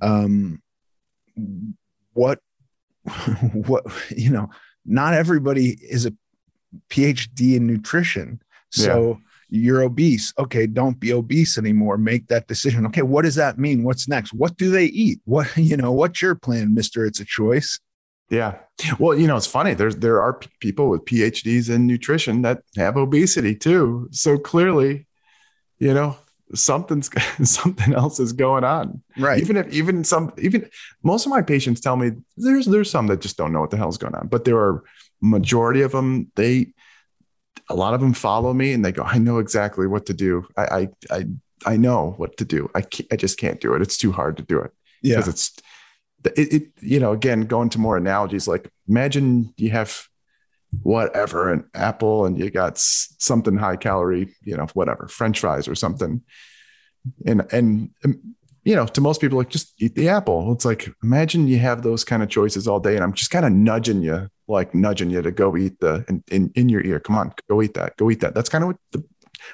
[0.00, 0.62] um
[2.12, 2.40] what
[3.52, 4.48] what you know
[4.84, 6.12] not everybody is a
[6.90, 8.40] phd in nutrition
[8.70, 10.32] so you're obese.
[10.38, 11.98] Okay don't be obese anymore.
[11.98, 12.86] Make that decision.
[12.86, 13.82] Okay what does that mean?
[13.84, 14.32] What's next?
[14.32, 15.20] What do they eat?
[15.24, 17.04] What you know what's your plan mister?
[17.04, 17.78] It's a choice.
[18.30, 18.58] Yeah.
[18.98, 19.74] Well you know it's funny.
[19.74, 24.08] There's there are p- people with phds in nutrition that have obesity too.
[24.10, 25.06] So clearly
[25.78, 26.16] you know
[26.54, 27.10] something's
[27.50, 29.02] something else is going on.
[29.16, 29.40] Right.
[29.40, 30.68] Even if even some even
[31.02, 33.76] most of my patients tell me there's there's some that just don't know what the
[33.76, 34.82] hell's going on but there are
[35.20, 36.72] majority of them they
[37.68, 40.46] a lot of them follow me and they go i know exactly what to do.
[40.56, 41.24] I i i,
[41.64, 42.70] I know what to do.
[42.74, 43.82] I i just can't do it.
[43.82, 44.72] It's too hard to do it.
[45.02, 45.16] Yeah.
[45.16, 45.52] Because it's
[46.36, 50.06] it, it you know again going to more analogies like imagine you have
[50.82, 55.74] whatever an apple and you got something high calorie you know whatever french fries or
[55.74, 56.22] something.
[57.24, 58.20] And and um,
[58.64, 60.52] you know to most people like just eat the apple.
[60.52, 63.44] It's like imagine you have those kind of choices all day and i'm just kind
[63.44, 67.00] of nudging you like nudging you to go eat the in, in in your ear
[67.00, 69.04] come on go eat that go eat that that's kind of what the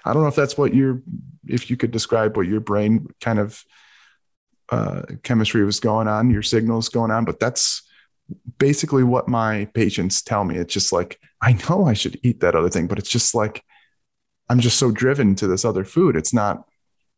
[0.05, 1.03] i don't know if that's what your
[1.47, 3.65] if you could describe what your brain kind of
[4.73, 7.83] uh, chemistry was going on, your signals going on, but that's
[8.59, 10.57] basically what my patients tell me.
[10.57, 13.63] It's just like, I know I should eat that other thing, but it's just like,
[14.49, 16.17] I'm just so driven to this other food.
[16.17, 16.65] It's not,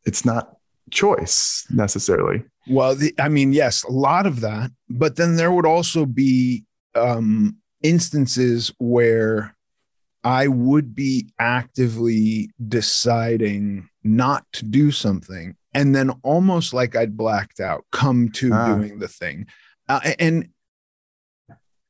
[0.05, 0.57] it's not
[0.91, 2.43] choice necessarily.
[2.67, 6.65] Well, the, I mean, yes, a lot of that, but then there would also be
[6.97, 9.55] um, instances where
[10.25, 17.61] I would be actively deciding not to do something, and then almost like I'd blacked
[17.61, 18.75] out, come to Ah.
[18.75, 19.47] doing the thing,
[19.89, 20.49] uh, and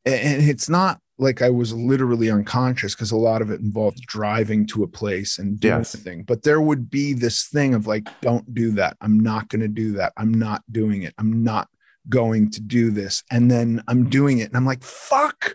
[0.06, 4.66] and it's not like I was literally unconscious because a lot of it involved driving
[4.66, 5.92] to a place and doing Yes.
[5.92, 6.24] the thing.
[6.24, 8.96] But there would be this thing of like, don't do that.
[9.00, 10.12] I'm not going to do that.
[10.18, 11.14] I'm not doing it.
[11.18, 11.68] I'm not
[12.08, 13.22] going to do this.
[13.30, 14.48] And then I'm doing it.
[14.48, 15.54] And I'm like, fuck,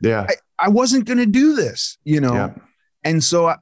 [0.00, 0.26] Yeah.
[0.28, 2.34] I, I wasn't going to do this, you know?
[2.34, 2.54] Yeah.
[3.04, 3.56] And so I,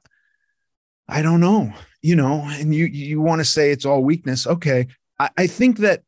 [1.07, 4.45] I don't know, you know, and you, you want to say it's all weakness.
[4.47, 4.87] Okay.
[5.19, 6.03] I, I think that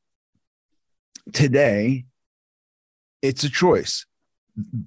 [1.34, 2.05] today
[3.21, 4.05] it's a choice.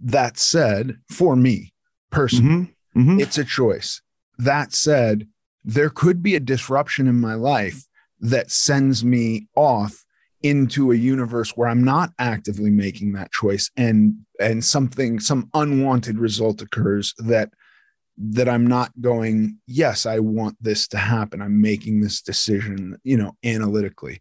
[0.03, 1.73] That said, for me
[2.11, 3.07] personally, Mhm.
[3.17, 3.21] Mhm.
[3.21, 4.03] it's a choice.
[4.39, 5.27] That said,
[5.65, 7.87] there could be a disruption in my life
[8.21, 10.04] that sends me off
[10.45, 16.19] into a universe where I'm not actively making that choice and and something some unwanted
[16.19, 17.51] result occurs that
[18.19, 23.17] that I'm not going yes I want this to happen I'm making this decision you
[23.17, 24.21] know analytically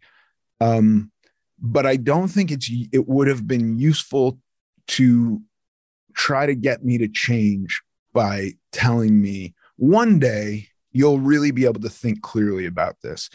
[0.62, 1.12] um
[1.58, 4.38] but I don't think it's it would have been useful
[4.86, 5.42] to
[6.14, 7.82] try to get me to change
[8.14, 13.28] by telling me one day you'll really be able to think clearly about this.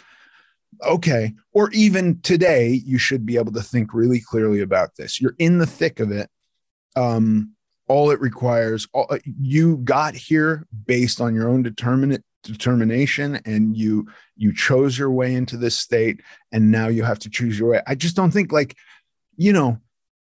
[0.85, 1.33] Okay.
[1.51, 5.19] Or even today, you should be able to think really clearly about this.
[5.19, 6.29] You're in the thick of it.
[6.95, 7.53] Um,
[7.87, 14.07] all it requires, all, you got here based on your own determinate determination and you
[14.37, 16.21] you chose your way into this state
[16.53, 18.77] and now you have to choose your way i just don't think like
[19.35, 19.77] you know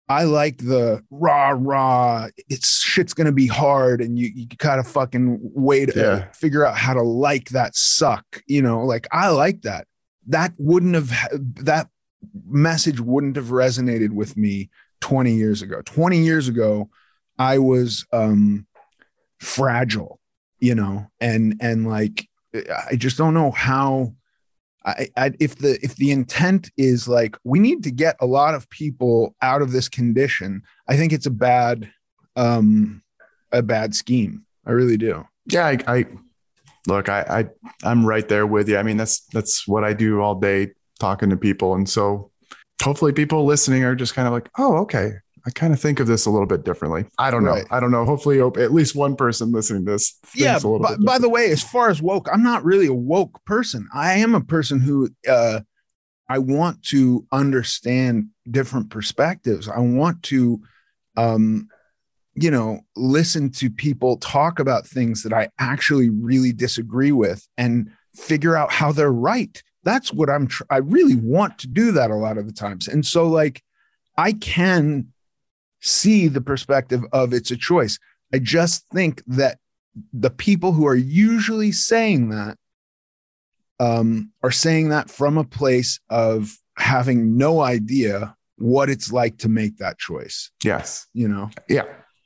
[0.09, 2.29] I like the rah rah.
[2.49, 6.31] It's shit's gonna be hard, and you you gotta fucking wait to Yeah.
[6.33, 8.25] figure out how to like that suck.
[8.47, 9.89] You know, like I like that.
[10.27, 11.11] That wouldn't have
[11.65, 11.89] that
[12.47, 14.71] message wouldn't have resonated with me
[15.01, 15.83] 20 years ago.
[15.85, 16.91] 20 years ago,
[17.39, 18.67] I was um
[19.41, 20.21] fragile,
[20.59, 24.15] you know, and and like I just don't know how
[24.85, 28.55] I, I if the if the intent is like we need to get a lot
[28.55, 31.91] of people out of this condition, I think it's a bad
[32.37, 33.03] um
[33.53, 34.45] a bad scheme.
[34.65, 35.25] I really do.
[35.47, 36.07] yeah I, I
[36.87, 37.47] look I, I
[37.89, 38.79] i'm right there with you.
[38.79, 41.75] I mean that's that's what i do all day talking to people.
[41.75, 42.31] And so
[42.83, 45.13] hopefully people listening are just kind of like oh okay.
[45.47, 47.07] I kind of think of this a little bit differently.
[47.19, 47.53] I don't know.
[47.53, 47.67] Right.
[47.71, 48.05] i don't know.
[48.05, 51.29] Hopefully at least one person listening to this thinks yeah a little by, by the
[51.29, 53.89] way as far as woke i'm not really a woke person.
[53.95, 55.61] I am a person who uh
[56.29, 59.69] i want to understand different perspectives.
[59.69, 60.61] I want to
[61.17, 61.69] um
[62.37, 67.91] you know listen to people talk about things that i actually really disagree with and
[68.15, 69.63] figure out how they're right.
[69.83, 72.89] That's what i'm tr- i really want to do that a lot of the times.
[72.89, 73.63] And so like
[74.17, 75.13] i can
[75.81, 77.99] see the perspective of it's a choice.
[78.35, 79.59] I just think that
[80.13, 82.59] the people who are usually saying that
[83.79, 89.49] um, are saying that from a place of having no idea what it's like to
[89.49, 90.51] make that choice.
[90.65, 91.07] yes.
[91.13, 91.51] You know?
[91.69, 91.85] yeah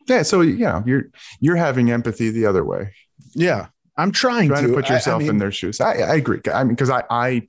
[0.09, 1.05] yeah so you know you're
[1.41, 2.95] you're having empathy the other way.
[3.35, 4.75] Yeah, I'm trying, trying to, to.
[4.75, 5.81] put I- I yourself in their shoes.
[5.81, 6.41] I, I agree.
[6.53, 7.49] I mean because I, I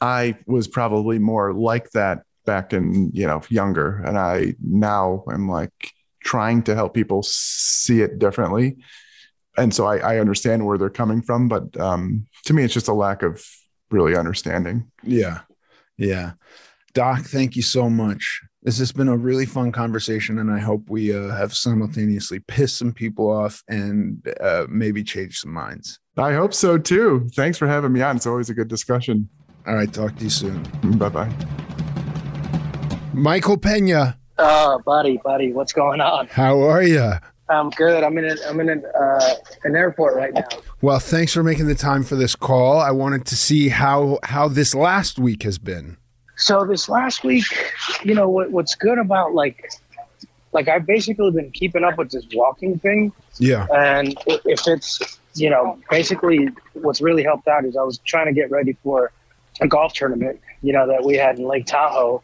[0.00, 5.48] i was probably more like that back in you know younger and i now am
[5.48, 5.92] like
[6.24, 8.76] trying to help people see it differently.
[9.56, 12.88] And so i, I understand where they're coming from but um, to me it's just
[12.88, 13.44] a lack of
[13.90, 14.90] really understanding.
[15.04, 15.40] Yeah,
[15.96, 16.32] yeah.
[16.94, 18.40] Doc, thank you so much.
[18.64, 22.76] This has been a really fun conversation, and I hope we uh, have simultaneously pissed
[22.78, 25.98] some people off and uh, maybe changed some minds.
[26.16, 29.28] i hope so too thanks for having me on it's always a good discussion
[29.66, 30.62] All right, talk to you soon.
[30.98, 31.32] bye bye
[33.12, 36.26] Michael Pena, Oh, buddy, buddy, what's going on?
[36.28, 37.12] how are you?
[37.48, 38.02] I'm good.
[38.02, 39.34] I'm in a, I'm in an, uh,
[39.64, 40.44] an airport right now.
[40.80, 42.78] Well, thanks for making the time for this call.
[42.80, 45.98] I wanted to see how how this last week has been.
[46.36, 47.44] So this last week,
[48.04, 49.70] you know what, what's good about like
[50.52, 53.66] like I've basically been keeping up with this walking thing, Yeah.
[53.72, 58.32] and if it's you know basically what's really helped out is I was trying to
[58.32, 59.12] get ready for
[59.60, 62.22] a golf tournament, you know that we had in Lake Tahoe,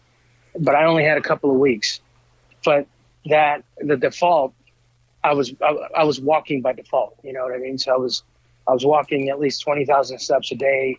[0.58, 2.00] but I only had a couple of weeks.
[2.64, 2.86] But
[3.26, 4.52] that the default,
[5.22, 7.16] I was I, I was walking by default.
[7.22, 7.78] You know what I mean?
[7.78, 8.22] So I was
[8.66, 10.98] I was walking at least twenty thousand steps a day,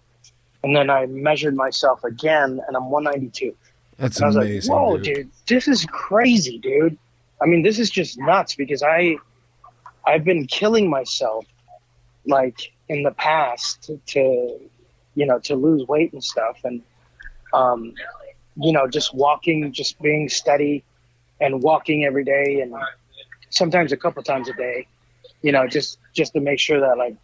[0.63, 3.55] and then I measured myself again, and I'm 192.
[3.97, 4.73] That's And I was amazing.
[4.73, 5.15] like, "Whoa, dude.
[5.15, 5.29] dude.
[5.47, 6.97] this is crazy, dude."
[7.41, 9.17] I mean, this is just nuts because I,
[10.05, 11.45] I've been killing myself,
[12.25, 14.59] like in the past to, to
[15.15, 16.81] you know to lose weight and stuff and
[17.53, 17.93] um,
[18.55, 20.83] you know just walking just being steady
[21.39, 22.73] and walking every day and
[23.49, 24.87] sometimes a couple times a day
[25.41, 27.15] you know just just to make sure that like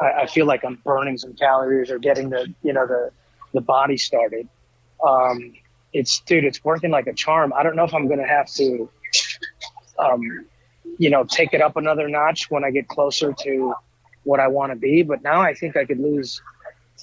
[0.00, 3.10] I, I feel like i'm burning some calories or getting the you know the
[3.52, 4.48] the body started
[5.06, 5.54] um,
[5.92, 8.88] it's dude it's working like a charm i don't know if i'm gonna have to
[9.98, 10.22] um,
[10.98, 13.74] you know take it up another notch when i get closer to
[14.24, 16.40] what i want to be but now i think i could lose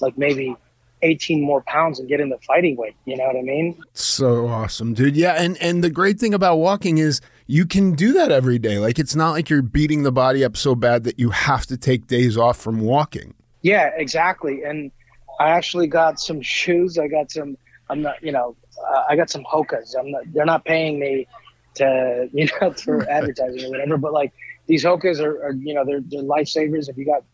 [0.00, 0.56] like maybe
[1.02, 2.94] 18 more pounds and get in the fighting weight.
[3.04, 3.82] You know what I mean?
[3.94, 5.16] So awesome, dude.
[5.16, 8.78] Yeah, and and the great thing about walking is you can do that every day.
[8.78, 11.76] Like it's not like you're beating the body up so bad that you have to
[11.76, 13.34] take days off from walking.
[13.62, 14.62] Yeah, exactly.
[14.62, 14.92] And
[15.40, 16.96] I actually got some shoes.
[16.96, 17.56] I got some.
[17.88, 18.22] I'm not.
[18.22, 18.56] You know,
[18.88, 19.96] uh, I got some Hokas.
[19.98, 20.22] I'm not.
[20.32, 21.26] They're not paying me
[21.74, 23.96] to you know for advertising or whatever.
[23.96, 24.32] But like
[24.68, 26.88] these Hokas are, are you know they're they're lifesavers.
[26.88, 27.24] If you got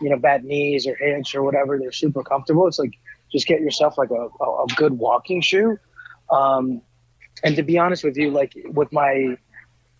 [0.00, 2.68] you know bad knees or hips or whatever, they're super comfortable.
[2.68, 2.92] It's like
[3.32, 5.78] just get yourself like a, a, a good walking shoe.
[6.30, 6.80] Um,
[7.42, 9.36] and to be honest with you, like with my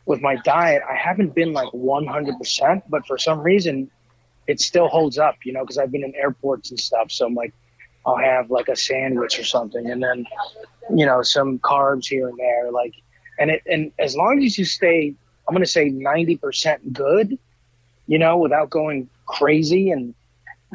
[0.06, 3.90] with my diet, I haven't been like 100%, but for some reason,
[4.46, 7.10] it still holds up, you know, because I've been in airports and stuff.
[7.10, 7.54] So I'm like,
[8.06, 10.26] I'll have like a sandwich or something, and then,
[10.94, 12.94] you know, some carbs here and there, like,
[13.38, 15.14] and it and as long as you stay,
[15.48, 17.38] I'm gonna say 90% good,
[18.06, 20.14] you know, without going crazy and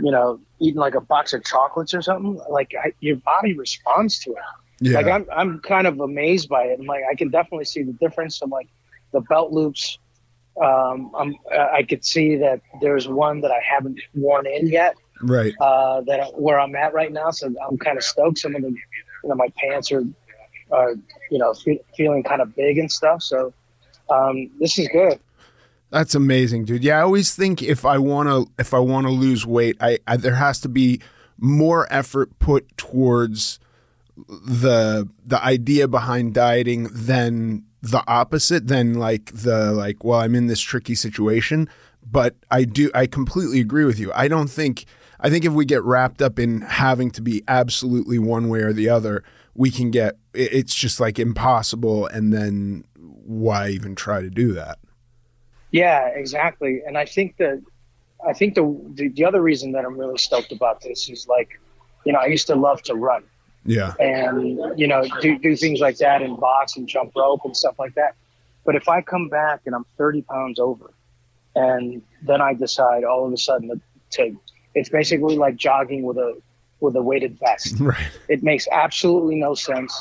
[0.01, 4.19] you know, eating like a box of chocolates or something, like I, your body responds
[4.19, 4.38] to it.
[4.82, 4.99] Yeah.
[4.99, 6.80] Like I'm, I'm kind of amazed by it.
[6.80, 8.41] And like, I can definitely see the difference.
[8.41, 8.69] I'm like
[9.12, 9.97] the belt loops.
[10.62, 14.95] Um, I'm, I could see that there's one that I haven't worn in yet.
[15.22, 15.53] Right.
[15.60, 17.32] Uh, that where I'm at right now.
[17.32, 18.39] So I'm kind of stoked.
[18.39, 18.76] Some of them,
[19.24, 20.03] you know, my pants are,
[20.72, 20.95] are,
[21.32, 23.22] you know, fe- feeling kind of big and stuff.
[23.22, 23.53] So,
[24.10, 25.20] um, this is good.
[25.91, 26.84] That's amazing, dude.
[26.84, 29.99] Yeah, I always think if I want to if I want to lose weight, I,
[30.07, 31.01] I there has to be
[31.38, 33.60] more effort put towards
[34.28, 40.47] the the idea behind dieting than the opposite than like the like well I'm in
[40.47, 41.69] this tricky situation
[42.09, 44.86] but I do I completely agree with you I don't think
[45.19, 48.73] I think if we get wrapped up in having to be absolutely one way or
[48.73, 49.23] the other
[49.55, 54.80] we can get it's just like impossible and then why even try to do that
[55.71, 56.82] yeah, exactly.
[56.86, 57.61] And I think that
[58.27, 58.63] I think the,
[58.95, 61.59] the, the other reason that I'm really stoked about this is like,
[62.05, 63.23] you know, I used to love to run.
[63.70, 63.93] Yeah.
[63.99, 67.78] And you know, do do things like that and box and jump rope and stuff
[67.78, 68.15] like that.
[68.65, 70.91] But if I come back and I'm 30 pounds over,
[71.55, 73.80] and then I decide all of a sudden to,
[74.11, 74.39] to
[74.74, 76.41] it's basically like jogging with a
[76.80, 77.80] with a weighted vest.
[77.80, 78.09] Right.
[78.28, 79.93] It makes absolutely no sense.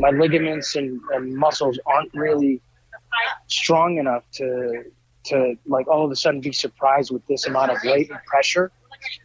[0.00, 2.60] My ligaments and, and muscles aren't really
[3.46, 4.84] strong enough to
[5.26, 8.72] to like all of a sudden be surprised with this amount of weight and pressure.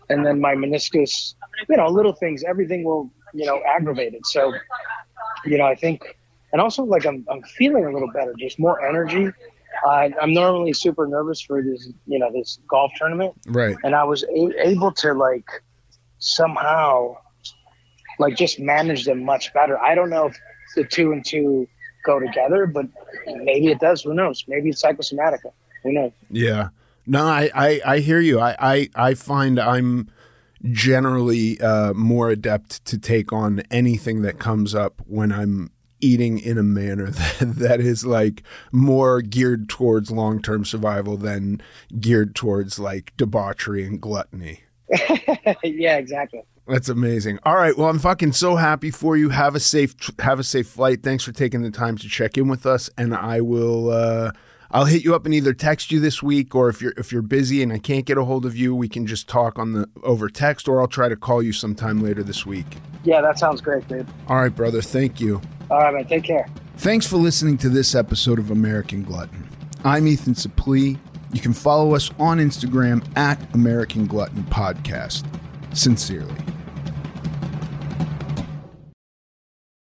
[0.09, 1.33] And then my meniscus,
[1.69, 4.25] you know, little things, everything will, you know, aggravated.
[4.25, 4.53] So,
[5.45, 6.17] you know, I think,
[6.51, 9.31] and also like I'm, I'm feeling a little better, just more energy.
[9.85, 13.33] Uh, I'm normally super nervous for this, you know, this golf tournament.
[13.47, 13.75] Right.
[13.83, 15.45] And I was a- able to like
[16.19, 17.17] somehow
[18.19, 19.77] like just manage them much better.
[19.79, 20.37] I don't know if
[20.75, 21.67] the two and two
[22.05, 22.87] go together, but
[23.27, 24.01] maybe it does.
[24.03, 24.43] Who knows?
[24.47, 25.41] Maybe it's psychosomatic.
[25.83, 26.11] Who knows?
[26.29, 26.69] Yeah.
[27.05, 28.39] No, I, I, I hear you.
[28.39, 30.09] I, I, I find I'm
[30.71, 36.57] generally uh, more adept to take on anything that comes up when I'm eating in
[36.57, 41.61] a manner that, that is like more geared towards long term survival than
[41.99, 44.63] geared towards like debauchery and gluttony.
[45.63, 46.43] yeah, exactly.
[46.67, 47.39] That's amazing.
[47.43, 49.29] All right, well, I'm fucking so happy for you.
[49.29, 51.01] Have a safe have a safe flight.
[51.01, 53.89] Thanks for taking the time to check in with us, and I will.
[53.89, 54.31] Uh,
[54.71, 57.21] I'll hit you up and either text you this week, or if you're if you're
[57.21, 59.89] busy and I can't get a hold of you, we can just talk on the
[60.03, 62.65] over text, or I'll try to call you sometime later this week.
[63.03, 64.07] Yeah, that sounds great, dude.
[64.27, 64.81] All right, brother.
[64.81, 65.41] Thank you.
[65.71, 66.05] All right, man.
[66.05, 66.47] Take care.
[66.77, 69.47] Thanks for listening to this episode of American Glutton.
[69.83, 70.97] I'm Ethan Suplee.
[71.31, 75.25] You can follow us on Instagram at American Glutton Podcast.
[75.73, 76.35] Sincerely.